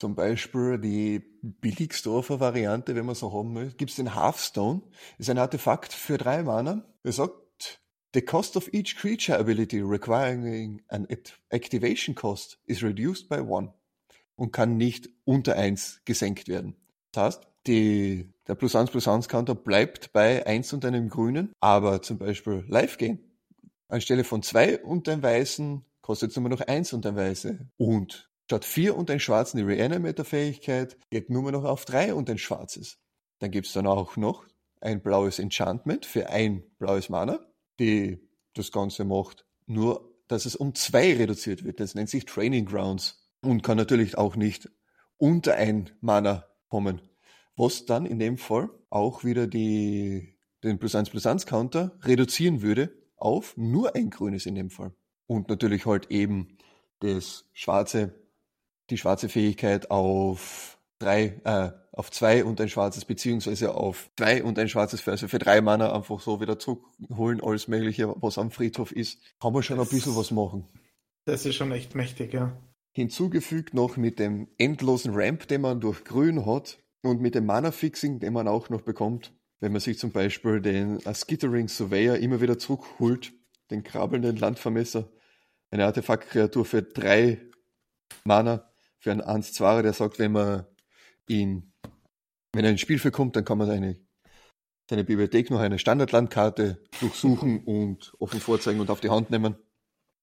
Zum 0.02 0.16
Beispiel 0.16 0.80
die 0.80 1.20
billigste 1.44 2.10
Variante, 2.10 2.96
wenn 2.96 3.06
man 3.06 3.14
so 3.14 3.32
haben 3.32 3.54
will, 3.54 3.72
gibt 3.78 3.92
es 3.92 3.98
den 3.98 4.16
Hearthstone. 4.16 4.82
Ist 5.20 5.30
ein 5.30 5.38
Artefakt 5.38 5.94
für 5.94 6.18
drei 6.18 6.42
Mana. 6.42 6.84
Er 7.04 7.12
sagt, 7.12 7.84
the 8.16 8.24
cost 8.24 8.58
of 8.58 8.74
each 8.74 8.96
creature 8.96 9.38
ability 9.38 9.80
requiring 9.80 10.82
an 10.88 11.06
activation 11.50 12.16
cost 12.16 12.58
is 12.66 12.82
reduced 12.82 13.30
by 13.30 13.42
one 13.42 13.76
und 14.36 14.52
kann 14.52 14.76
nicht 14.76 15.08
unter 15.24 15.56
eins 15.56 16.02
gesenkt 16.04 16.48
werden. 16.48 16.76
Das 17.12 17.36
heißt, 17.36 17.48
die, 17.68 18.34
der 18.48 18.56
plus 18.56 18.76
1 18.76 18.90
plus 18.90 19.08
1 19.08 19.30
Counter 19.30 19.54
bleibt 19.54 20.14
bei 20.14 20.48
1 20.48 20.74
und 20.74 20.84
einem 20.84 21.10
grünen, 21.10 21.54
aber 21.60 22.02
zum 22.02 22.18
Beispiel 22.18 22.66
live 22.68 22.98
gehen. 22.98 23.20
Anstelle 23.88 24.24
von 24.24 24.42
2 24.42 24.80
und 24.80 25.08
einem 25.08 25.22
weißen 25.22 25.86
kostet 26.02 26.32
es 26.32 26.38
nur 26.38 26.50
noch 26.50 26.62
1 26.62 26.92
und 26.94 27.06
ein 27.06 27.16
weiße. 27.16 27.68
Und 27.78 28.31
statt 28.52 28.66
4 28.66 28.96
und 28.96 29.10
ein 29.10 29.20
schwarzen 29.20 29.58
die 29.58 29.64
Reanimator-Fähigkeit 29.64 30.98
geht 31.10 31.30
nur 31.30 31.52
noch 31.52 31.64
auf 31.64 31.86
3 31.86 32.14
und 32.14 32.30
ein 32.30 32.38
schwarzes. 32.38 33.00
Dann 33.40 33.52
gibt 33.52 33.68
es 33.68 33.74
dann 33.74 33.88
auch 33.88 34.18
noch 34.18 34.46
ein 34.80 35.02
blaues 35.02 35.40
Enchantment 35.40 36.06
für 36.06 36.30
ein 36.30 36.64
blaues 36.78 37.10
Mana, 37.10 37.40
die 37.80 38.28
das 38.54 38.72
Ganze 38.72 39.06
macht, 39.06 39.46
nur 39.66 40.14
dass 40.28 40.46
es 40.46 40.56
um 40.56 40.76
2 40.76 41.18
reduziert 41.18 41.64
wird. 41.64 41.80
Das 41.80 41.96
nennt 41.96 42.10
sich 42.10 42.26
Training 42.26 42.66
Grounds 42.66 43.28
und 43.42 43.64
kann 43.64 43.78
natürlich 43.78 44.18
auch 44.18 44.36
nicht 44.36 44.70
unter 45.18 45.56
ein 45.56 45.90
Mana 46.02 46.46
kommen 46.68 47.02
was 47.56 47.86
dann 47.86 48.06
in 48.06 48.20
dem 48.20 48.38
Fall 48.38 48.70
auch 48.90 49.24
wieder 49.24 49.48
die, 49.48 50.36
den 50.64 50.80
plus 50.80 50.96
1 50.96 51.10
plus 51.10 51.26
1 51.26 51.46
Counter 51.46 51.98
reduzieren 52.02 52.62
würde 52.62 52.92
auf 53.18 53.56
nur 53.56 53.96
ein 53.96 54.10
grünes 54.10 54.46
in 54.46 54.56
dem 54.56 54.70
Fall. 54.70 54.94
Und 55.28 55.50
natürlich 55.50 55.86
halt 55.86 56.10
eben 56.10 56.58
das 57.00 57.50
schwarze, 57.54 58.16
die 58.92 58.98
schwarze 58.98 59.30
Fähigkeit 59.30 59.90
auf 59.90 60.78
drei, 61.00 61.40
äh, 61.44 61.72
auf 61.92 62.12
zwei 62.12 62.46
und 62.46 62.62
ein 62.62 62.70
schwarzes, 62.70 63.06
beziehungsweise 63.06 63.74
auf 63.74 64.10
zwei 64.18 64.44
und 64.44 64.60
ein 64.60 64.70
schwarzes, 64.70 65.02
für, 65.02 65.12
also 65.12 65.28
für 65.28 65.40
drei 65.40 65.62
Mana 65.62 65.94
einfach 65.94 66.20
so 66.20 66.40
wieder 66.40 66.60
zurückholen, 66.60 67.42
alles 67.42 67.68
Mögliche, 67.68 68.14
was 68.22 68.38
am 68.38 68.52
Friedhof 68.52 68.92
ist, 68.92 69.20
kann 69.40 69.54
man 69.54 69.64
schon 69.64 69.78
das, 69.78 69.90
ein 69.90 69.96
bisschen 69.96 70.16
was 70.16 70.32
machen. 70.32 70.68
Das 71.26 71.46
ist 71.46 71.56
schon 71.56 71.72
echt 71.72 71.96
mächtig, 71.96 72.34
ja. 72.34 72.56
Hinzugefügt 72.94 73.74
noch 73.74 73.98
mit 73.98 74.20
dem 74.20 74.50
endlosen 74.58 75.14
Ramp, 75.16 75.48
den 75.48 75.62
man 75.62 75.80
durch 75.80 76.04
Grün 76.04 76.46
hat, 76.46 76.78
und 77.04 77.22
mit 77.22 77.36
dem 77.36 77.46
Mana-Fixing, 77.46 78.20
den 78.20 78.34
man 78.34 78.48
auch 78.48 78.70
noch 78.70 78.82
bekommt, 78.82 79.34
wenn 79.60 79.72
man 79.72 79.82
sich 79.82 79.98
zum 79.98 80.12
Beispiel 80.12 80.62
den 80.62 81.00
Skittering 81.14 81.68
Surveyor 81.68 82.18
immer 82.18 82.42
wieder 82.42 82.60
zurückholt, 82.60 83.34
den 83.70 83.84
krabbelnden 83.84 84.38
Landvermesser, 84.38 85.10
eine 85.72 85.86
Artefaktkreatur 85.86 86.66
für 86.66 86.84
drei 86.84 87.40
Mana, 88.24 88.71
für 89.02 89.12
einen 89.12 89.22
1-2, 89.22 89.82
der 89.82 89.94
sagt, 89.94 90.20
wenn 90.20 90.32
man 90.32 90.66
ihn, 91.28 91.74
wenn 92.54 92.64
er 92.64 92.72
ins 92.72 92.82
Spiel 92.82 93.00
kommt, 93.12 93.36
dann 93.36 93.44
kann 93.44 93.58
man 93.58 93.68
seine, 93.68 94.00
seine 94.90 95.04
Bibliothek 95.04 95.50
noch 95.50 95.60
eine 95.60 95.80
Standardlandkarte 95.80 96.84
durchsuchen 97.00 97.64
und 97.66 98.14
offen 98.20 98.40
vorzeigen 98.40 98.80
und 98.80 98.92
auf 98.92 99.02
die 99.02 99.10
Hand 99.10 99.32
nehmen. 99.32 99.56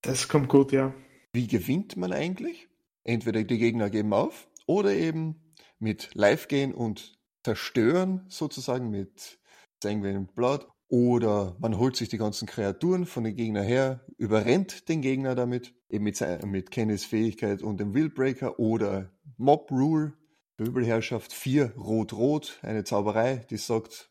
Das 0.02 0.28
kommt 0.28 0.48
gut, 0.48 0.70
ja. 0.72 0.94
Wie 1.32 1.48
gewinnt 1.48 1.96
man 1.96 2.12
eigentlich? 2.12 2.68
Entweder 3.04 3.42
die 3.42 3.58
Gegner 3.58 3.90
geben 3.90 4.12
auf 4.12 4.48
oder 4.66 4.92
eben 4.92 5.54
mit 5.80 6.14
live 6.14 6.46
gehen 6.46 6.72
und 6.72 7.18
zerstören, 7.44 8.26
sozusagen 8.28 8.90
mit 8.90 9.40
Sanguine 9.82 10.28
Blood. 10.34 10.68
Oder 10.88 11.54
man 11.60 11.78
holt 11.78 11.96
sich 11.96 12.08
die 12.08 12.16
ganzen 12.16 12.46
Kreaturen 12.46 13.04
von 13.04 13.22
den 13.24 13.36
Gegner 13.36 13.62
her, 13.62 14.00
überrennt 14.16 14.88
den 14.88 15.02
Gegner 15.02 15.34
damit, 15.34 15.74
eben 15.90 16.04
mit, 16.04 16.20
mit 16.46 16.70
Kennys 16.70 17.04
Fähigkeit 17.04 17.62
und 17.62 17.78
dem 17.78 17.92
Willbreaker 17.92 18.58
oder 18.58 19.12
Mob 19.36 19.70
Rule, 19.70 20.14
Möbelherrschaft 20.56 21.32
4, 21.32 21.74
Rot-Rot, 21.76 22.58
eine 22.62 22.84
Zauberei, 22.84 23.46
die 23.50 23.58
sagt, 23.58 24.10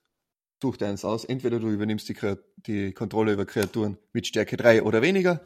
such 0.61 0.77
dir 0.77 0.87
eins 0.87 1.03
aus, 1.03 1.25
entweder 1.25 1.59
du 1.59 1.69
übernimmst 1.69 2.09
die, 2.09 2.15
die 2.57 2.93
Kontrolle 2.93 3.33
über 3.33 3.45
Kreaturen 3.45 3.97
mit 4.13 4.27
Stärke 4.27 4.55
3 4.55 4.83
oder 4.83 5.01
weniger, 5.01 5.45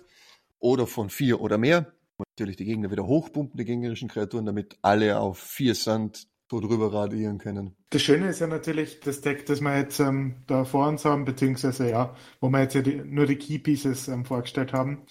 oder 0.59 0.85
von 0.85 1.09
4 1.09 1.41
oder 1.41 1.57
mehr, 1.57 1.93
natürlich 2.35 2.57
die 2.57 2.65
Gegner 2.65 2.91
wieder 2.91 3.07
hochpumpen, 3.07 3.57
die 3.57 3.65
gegnerischen 3.65 4.09
Kreaturen, 4.09 4.45
damit 4.45 4.77
alle 4.81 5.19
auf 5.19 5.39
vier 5.39 5.75
Sand 5.75 6.27
so 6.51 6.59
drüber 6.59 6.91
radieren 6.91 7.37
können. 7.37 7.77
Das 7.91 8.01
Schöne 8.01 8.27
ist 8.27 8.41
ja 8.41 8.47
natürlich 8.47 8.99
das 8.99 9.21
Deck, 9.21 9.45
das 9.45 9.61
wir 9.61 9.77
jetzt 9.77 10.01
ähm, 10.01 10.35
da 10.47 10.65
vor 10.65 10.87
uns 10.89 11.05
haben, 11.05 11.23
beziehungsweise 11.23 11.89
ja, 11.89 12.13
wo 12.41 12.49
wir 12.49 12.59
jetzt 12.59 12.75
ja 12.75 12.81
die, 12.81 12.95
nur 12.95 13.25
die 13.25 13.37
Key 13.37 13.57
Pieces 13.57 14.09
ähm, 14.09 14.25
vorgestellt 14.25 14.73
haben, 14.73 15.03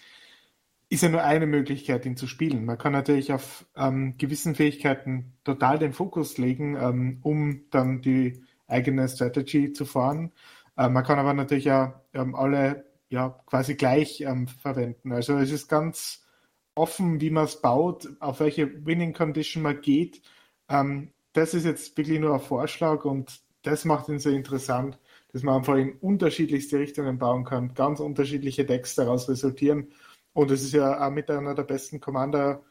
ist 0.91 1.03
ja 1.03 1.09
nur 1.09 1.23
eine 1.23 1.47
Möglichkeit, 1.47 2.05
ihn 2.05 2.19
zu 2.19 2.27
spielen. 2.27 2.67
Man 2.67 2.77
kann 2.77 2.93
natürlich 2.93 3.33
auf 3.33 3.65
ähm, 3.75 4.17
gewissen 4.19 4.55
Fähigkeiten 4.55 5.33
total 5.43 5.79
den 5.79 5.95
Fokus 5.95 6.37
legen, 6.37 6.77
ähm, 6.77 7.21
um 7.23 7.63
dann 7.71 8.03
die 8.03 8.45
eigene 8.67 9.09
Strategy 9.09 9.73
zu 9.73 9.87
fahren. 9.87 10.33
Äh, 10.77 10.91
man 10.91 11.05
kann 11.05 11.19
aber 11.19 11.33
natürlich 11.33 11.73
auch 11.73 11.95
ähm, 12.13 12.35
alle 12.35 12.85
ja 13.09 13.31
quasi 13.47 13.77
gleich 13.77 14.21
ähm, 14.21 14.47
verwenden. 14.47 15.13
Also 15.13 15.39
es 15.39 15.51
ist 15.51 15.69
ganz 15.69 16.27
offen, 16.75 17.23
wie 17.23 17.31
man 17.31 17.45
es 17.45 17.63
baut, 17.63 18.09
auf 18.21 18.41
welche 18.41 18.85
Winning 18.85 19.15
Condition 19.15 19.63
man 19.63 19.81
geht. 19.81 20.21
Ähm, 20.69 21.13
das 21.33 21.55
ist 21.55 21.65
jetzt 21.65 21.97
wirklich 21.97 22.21
nur 22.21 22.35
ein 22.35 22.41
Vorschlag 22.41 23.05
und 23.05 23.41
das 23.63 23.85
macht 23.85 24.09
ihn 24.09 24.19
so 24.19 24.31
interessant, 24.31 24.99
dass 25.33 25.43
man 25.43 25.57
einfach 25.57 25.77
in 25.77 25.93
unterschiedlichste 25.93 26.79
Richtungen 26.79 27.19
bauen 27.19 27.45
kann, 27.45 27.75
ganz 27.75 28.01
unterschiedliche 28.01 28.65
Decks 28.65 28.95
daraus 28.95 29.29
resultieren. 29.29 29.93
Und 30.33 30.51
es 30.51 30.63
ist 30.63 30.73
ja 30.73 31.07
auch 31.07 31.11
mit 31.11 31.31
einer 31.31 31.55
der 31.55 31.65
besten 31.65 32.01
Commander, 32.01 32.63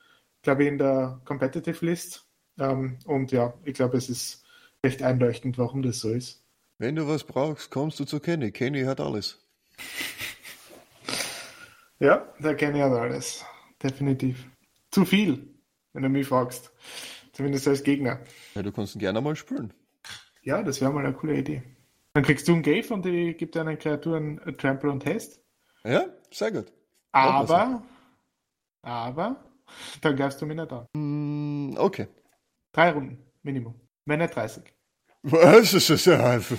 glaube 0.42 0.64
ich, 0.64 0.70
in 0.70 0.78
der 0.78 1.22
Competitive 1.26 1.86
List. 1.86 2.26
Ähm, 2.58 2.98
und 3.06 3.32
ja, 3.32 3.54
ich 3.64 3.76
glaube, 3.76 3.98
es 3.98 4.10
ist 4.10 4.44
recht 4.84 5.04
einleuchtend, 5.04 5.58
warum 5.58 5.82
das 5.82 6.00
so 6.00 6.10
ist. 6.10 6.44
Wenn 6.78 6.96
du 6.96 7.08
was 7.08 7.24
brauchst, 7.24 7.72
kommst 7.72 8.00
du 8.00 8.06
zu 8.06 8.20
Kenny. 8.20 8.52
Kenny 8.52 8.84
hat 8.84 9.00
alles. 9.00 9.46
Ja, 12.02 12.26
der 12.40 12.56
Kenny 12.56 12.80
hat 12.80 12.94
alles 12.94 13.44
definitiv. 13.84 14.48
Zu 14.90 15.04
viel, 15.04 15.54
wenn 15.92 16.04
du 16.04 16.08
mich 16.08 16.28
fragst. 16.28 16.72
Zumindest 17.40 17.70
als 17.70 17.84
Gegner. 17.84 18.20
Ja, 18.54 18.64
du 18.64 18.74
kannst 18.74 18.96
ihn 18.96 19.00
gerne 19.00 19.22
mal 19.22 19.34
spielen. 19.34 19.72
Ja, 20.42 20.62
das 20.62 20.82
wäre 20.82 20.92
mal 20.92 21.06
eine 21.06 21.16
coole 21.16 21.38
Idee. 21.38 21.64
Dann 22.14 22.22
kriegst 22.22 22.46
du 22.50 22.52
einen 22.52 22.64
Gave 22.64 22.94
und 22.94 23.06
die 23.06 23.34
gibt 23.34 23.56
deinen 23.56 23.80
Kreaturen 23.80 24.42
Trample 24.58 24.92
und 24.92 25.06
Haste. 25.06 25.40
Ja, 25.86 26.08
sehr 26.32 26.52
gut. 26.52 26.66
Aber, 27.14 27.82
aber, 28.82 29.42
dann 30.02 30.18
greifst 30.18 30.42
du 30.42 30.48
mich 30.48 30.58
nicht 30.58 30.70
an. 30.70 30.86
Mm, 30.92 31.78
okay. 31.78 32.10
Drei 32.74 32.92
Runden, 32.92 33.20
Minimum. 33.42 33.80
Wenn 34.04 34.20
nicht 34.20 34.36
30. 34.36 34.64
Was 35.24 35.74
ist 35.74 35.90
das? 35.90 36.10
Also. 36.10 36.58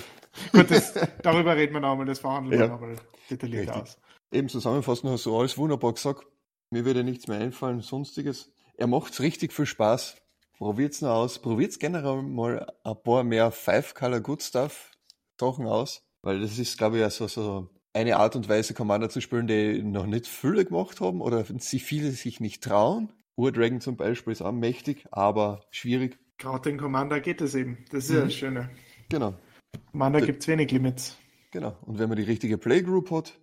Gut, 0.51 0.71
das, 0.71 0.95
darüber 1.21 1.55
reden 1.55 1.75
wir 1.75 1.81
nochmal, 1.81 2.07
das 2.07 2.17
verhandeln 2.17 2.59
ja. 2.59 2.65
wir 2.65 2.73
nochmal 2.73 2.95
detailliert 3.29 3.67
Richtig. 3.67 3.83
aus. 3.83 3.99
Eben 4.31 4.49
zusammenfassend 4.49 5.11
hast 5.11 5.27
du 5.27 5.37
alles 5.37 5.59
wunderbar 5.59 5.93
gesagt. 5.93 6.25
Mir 6.71 6.85
würde 6.85 7.03
nichts 7.03 7.27
mehr 7.27 7.37
einfallen, 7.37 7.81
sonstiges. 7.81 8.51
Er 8.77 8.87
macht's 8.87 9.19
richtig 9.19 9.53
viel 9.53 9.67
Spaß. 9.67 10.17
Probiert's 10.61 11.01
nur 11.01 11.11
aus. 11.11 11.39
Probiert's 11.39 11.79
generell 11.79 12.21
mal 12.21 12.71
ein 12.83 12.95
paar 13.01 13.23
mehr 13.23 13.49
Five 13.49 13.95
Color 13.95 14.21
Good 14.21 14.43
Stuff 14.43 14.91
Sachen 15.39 15.65
aus. 15.65 16.03
Weil 16.21 16.39
das 16.39 16.59
ist, 16.59 16.77
glaube 16.77 16.99
ich, 16.99 17.13
so, 17.15 17.25
so 17.25 17.71
eine 17.93 18.17
Art 18.17 18.35
und 18.35 18.47
Weise 18.47 18.75
Commander 18.75 19.09
zu 19.09 19.21
spielen, 19.21 19.47
die 19.47 19.81
noch 19.81 20.05
nicht 20.05 20.27
viele 20.27 20.63
gemacht 20.63 21.01
haben 21.01 21.19
oder 21.19 21.43
sie 21.57 21.79
viele 21.79 22.11
sich 22.11 22.39
nicht 22.39 22.63
trauen. 22.63 23.11
Ur-Dragon 23.37 23.81
zum 23.81 23.97
Beispiel 23.97 24.33
ist 24.33 24.43
auch 24.43 24.51
mächtig, 24.51 25.07
aber 25.09 25.65
schwierig. 25.71 26.19
Gerade 26.37 26.69
den 26.69 26.77
Commander 26.77 27.21
geht 27.21 27.41
es 27.41 27.55
eben. 27.55 27.83
Das 27.89 28.03
ist 28.03 28.11
mhm. 28.11 28.15
ja 28.17 28.23
das 28.25 28.33
Schöne. 28.35 28.69
Genau. 29.09 29.33
Commander 29.89 30.21
gibt 30.21 30.43
es 30.43 30.47
wenig 30.47 30.69
Limits. 30.69 31.17
Genau. 31.49 31.75
Und 31.81 31.97
wenn 31.97 32.07
man 32.07 32.19
die 32.19 32.25
richtige 32.25 32.59
Playgroup 32.59 33.09
hat, 33.09 33.39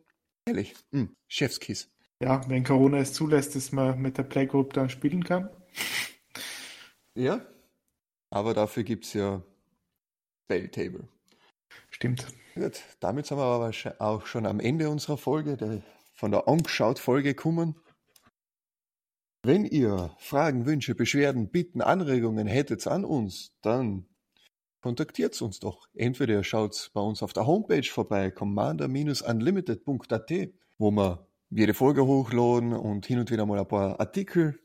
ehrlich, 0.47 0.77
mh, 0.93 1.09
Chefskiss. 1.27 1.91
Ja, 2.23 2.49
wenn 2.49 2.63
Corona 2.63 2.99
es 2.99 3.13
zulässt, 3.13 3.57
dass 3.57 3.73
man 3.73 4.01
mit 4.01 4.19
der 4.19 4.23
Playgroup 4.23 4.73
dann 4.73 4.89
spielen 4.89 5.25
kann. 5.25 5.51
Ja, 7.19 7.45
aber 8.31 8.55
dafür 8.55 8.85
gibt 8.85 9.05
es 9.05 9.13
ja 9.15 9.43
Spelltable. 10.45 11.09
Stimmt. 11.91 12.29
Gut, 12.55 12.81
damit 13.01 13.27
sind 13.27 13.39
wir 13.39 13.43
aber 13.43 13.73
auch 13.99 14.27
schon 14.27 14.47
am 14.47 14.61
Ende 14.61 14.89
unserer 14.89 15.19
Folge, 15.19 15.57
der, 15.57 15.83
von 16.15 16.31
der 16.31 16.47
Angeschaut-Folge 16.47 17.35
gekommen. 17.35 17.75
Wenn 19.43 19.65
ihr 19.65 20.15
Fragen, 20.21 20.65
Wünsche, 20.65 20.95
Beschwerden, 20.95 21.51
Bitten, 21.51 21.81
Anregungen 21.81 22.47
hättet 22.47 22.87
an 22.87 23.05
uns, 23.05 23.53
dann 23.63 24.07
kontaktiert 24.81 25.43
uns 25.43 25.59
doch. 25.59 25.89
Entweder 25.95 26.35
ihr 26.35 26.45
schaut 26.45 26.93
bei 26.95 27.01
uns 27.01 27.25
auf 27.25 27.33
der 27.33 27.49
Homepage 27.49 27.83
vorbei, 27.83 28.31
commander-unlimited.at, 28.31 30.33
wo 30.79 30.93
wir 30.93 31.27
jede 31.51 31.75
Folge 31.75 32.07
hochladen 32.07 32.75
und 32.75 33.07
hin 33.07 33.19
und 33.19 33.33
wieder 33.33 33.45
mal 33.45 33.59
ein 33.59 33.67
paar 33.67 33.99
Artikel 33.99 34.61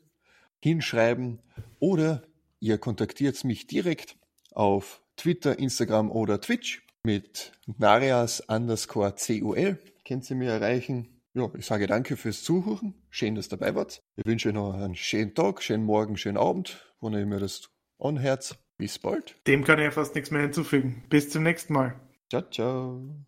hinschreiben, 0.60 1.40
oder 1.80 2.22
ihr 2.64 2.78
kontaktiert 2.78 3.44
mich 3.44 3.66
direkt 3.66 4.16
auf 4.52 5.02
Twitter, 5.16 5.58
Instagram 5.58 6.10
oder 6.10 6.40
Twitch 6.40 6.82
mit 7.02 7.52
Narias 7.78 8.40
underscore 8.40 9.14
CUL. 9.14 9.78
Könnt 10.08 10.28
ihr 10.30 10.36
mir 10.36 10.50
erreichen. 10.50 11.20
Ja, 11.34 11.50
ich 11.58 11.66
sage 11.66 11.86
danke 11.86 12.16
fürs 12.16 12.42
Zuhören. 12.42 12.94
Schön, 13.10 13.34
dass 13.34 13.46
ihr 13.46 13.58
dabei 13.58 13.74
wart. 13.74 14.02
Ich 14.16 14.24
wünsche 14.24 14.48
euch 14.48 14.54
noch 14.54 14.72
einen 14.72 14.94
schönen 14.94 15.34
Tag, 15.34 15.62
schönen 15.62 15.84
Morgen, 15.84 16.16
schönen 16.16 16.38
Abend, 16.38 16.94
wo 17.00 17.10
ihr 17.10 17.26
mir 17.26 17.38
das 17.38 17.68
anhört. 17.98 18.58
Bis 18.78 18.98
bald. 18.98 19.36
Dem 19.46 19.64
kann 19.64 19.78
ich 19.78 19.84
ja 19.84 19.90
fast 19.90 20.14
nichts 20.14 20.30
mehr 20.30 20.42
hinzufügen. 20.42 21.04
Bis 21.10 21.30
zum 21.30 21.42
nächsten 21.42 21.74
Mal. 21.74 22.00
Ciao, 22.30 22.42
ciao. 22.50 23.24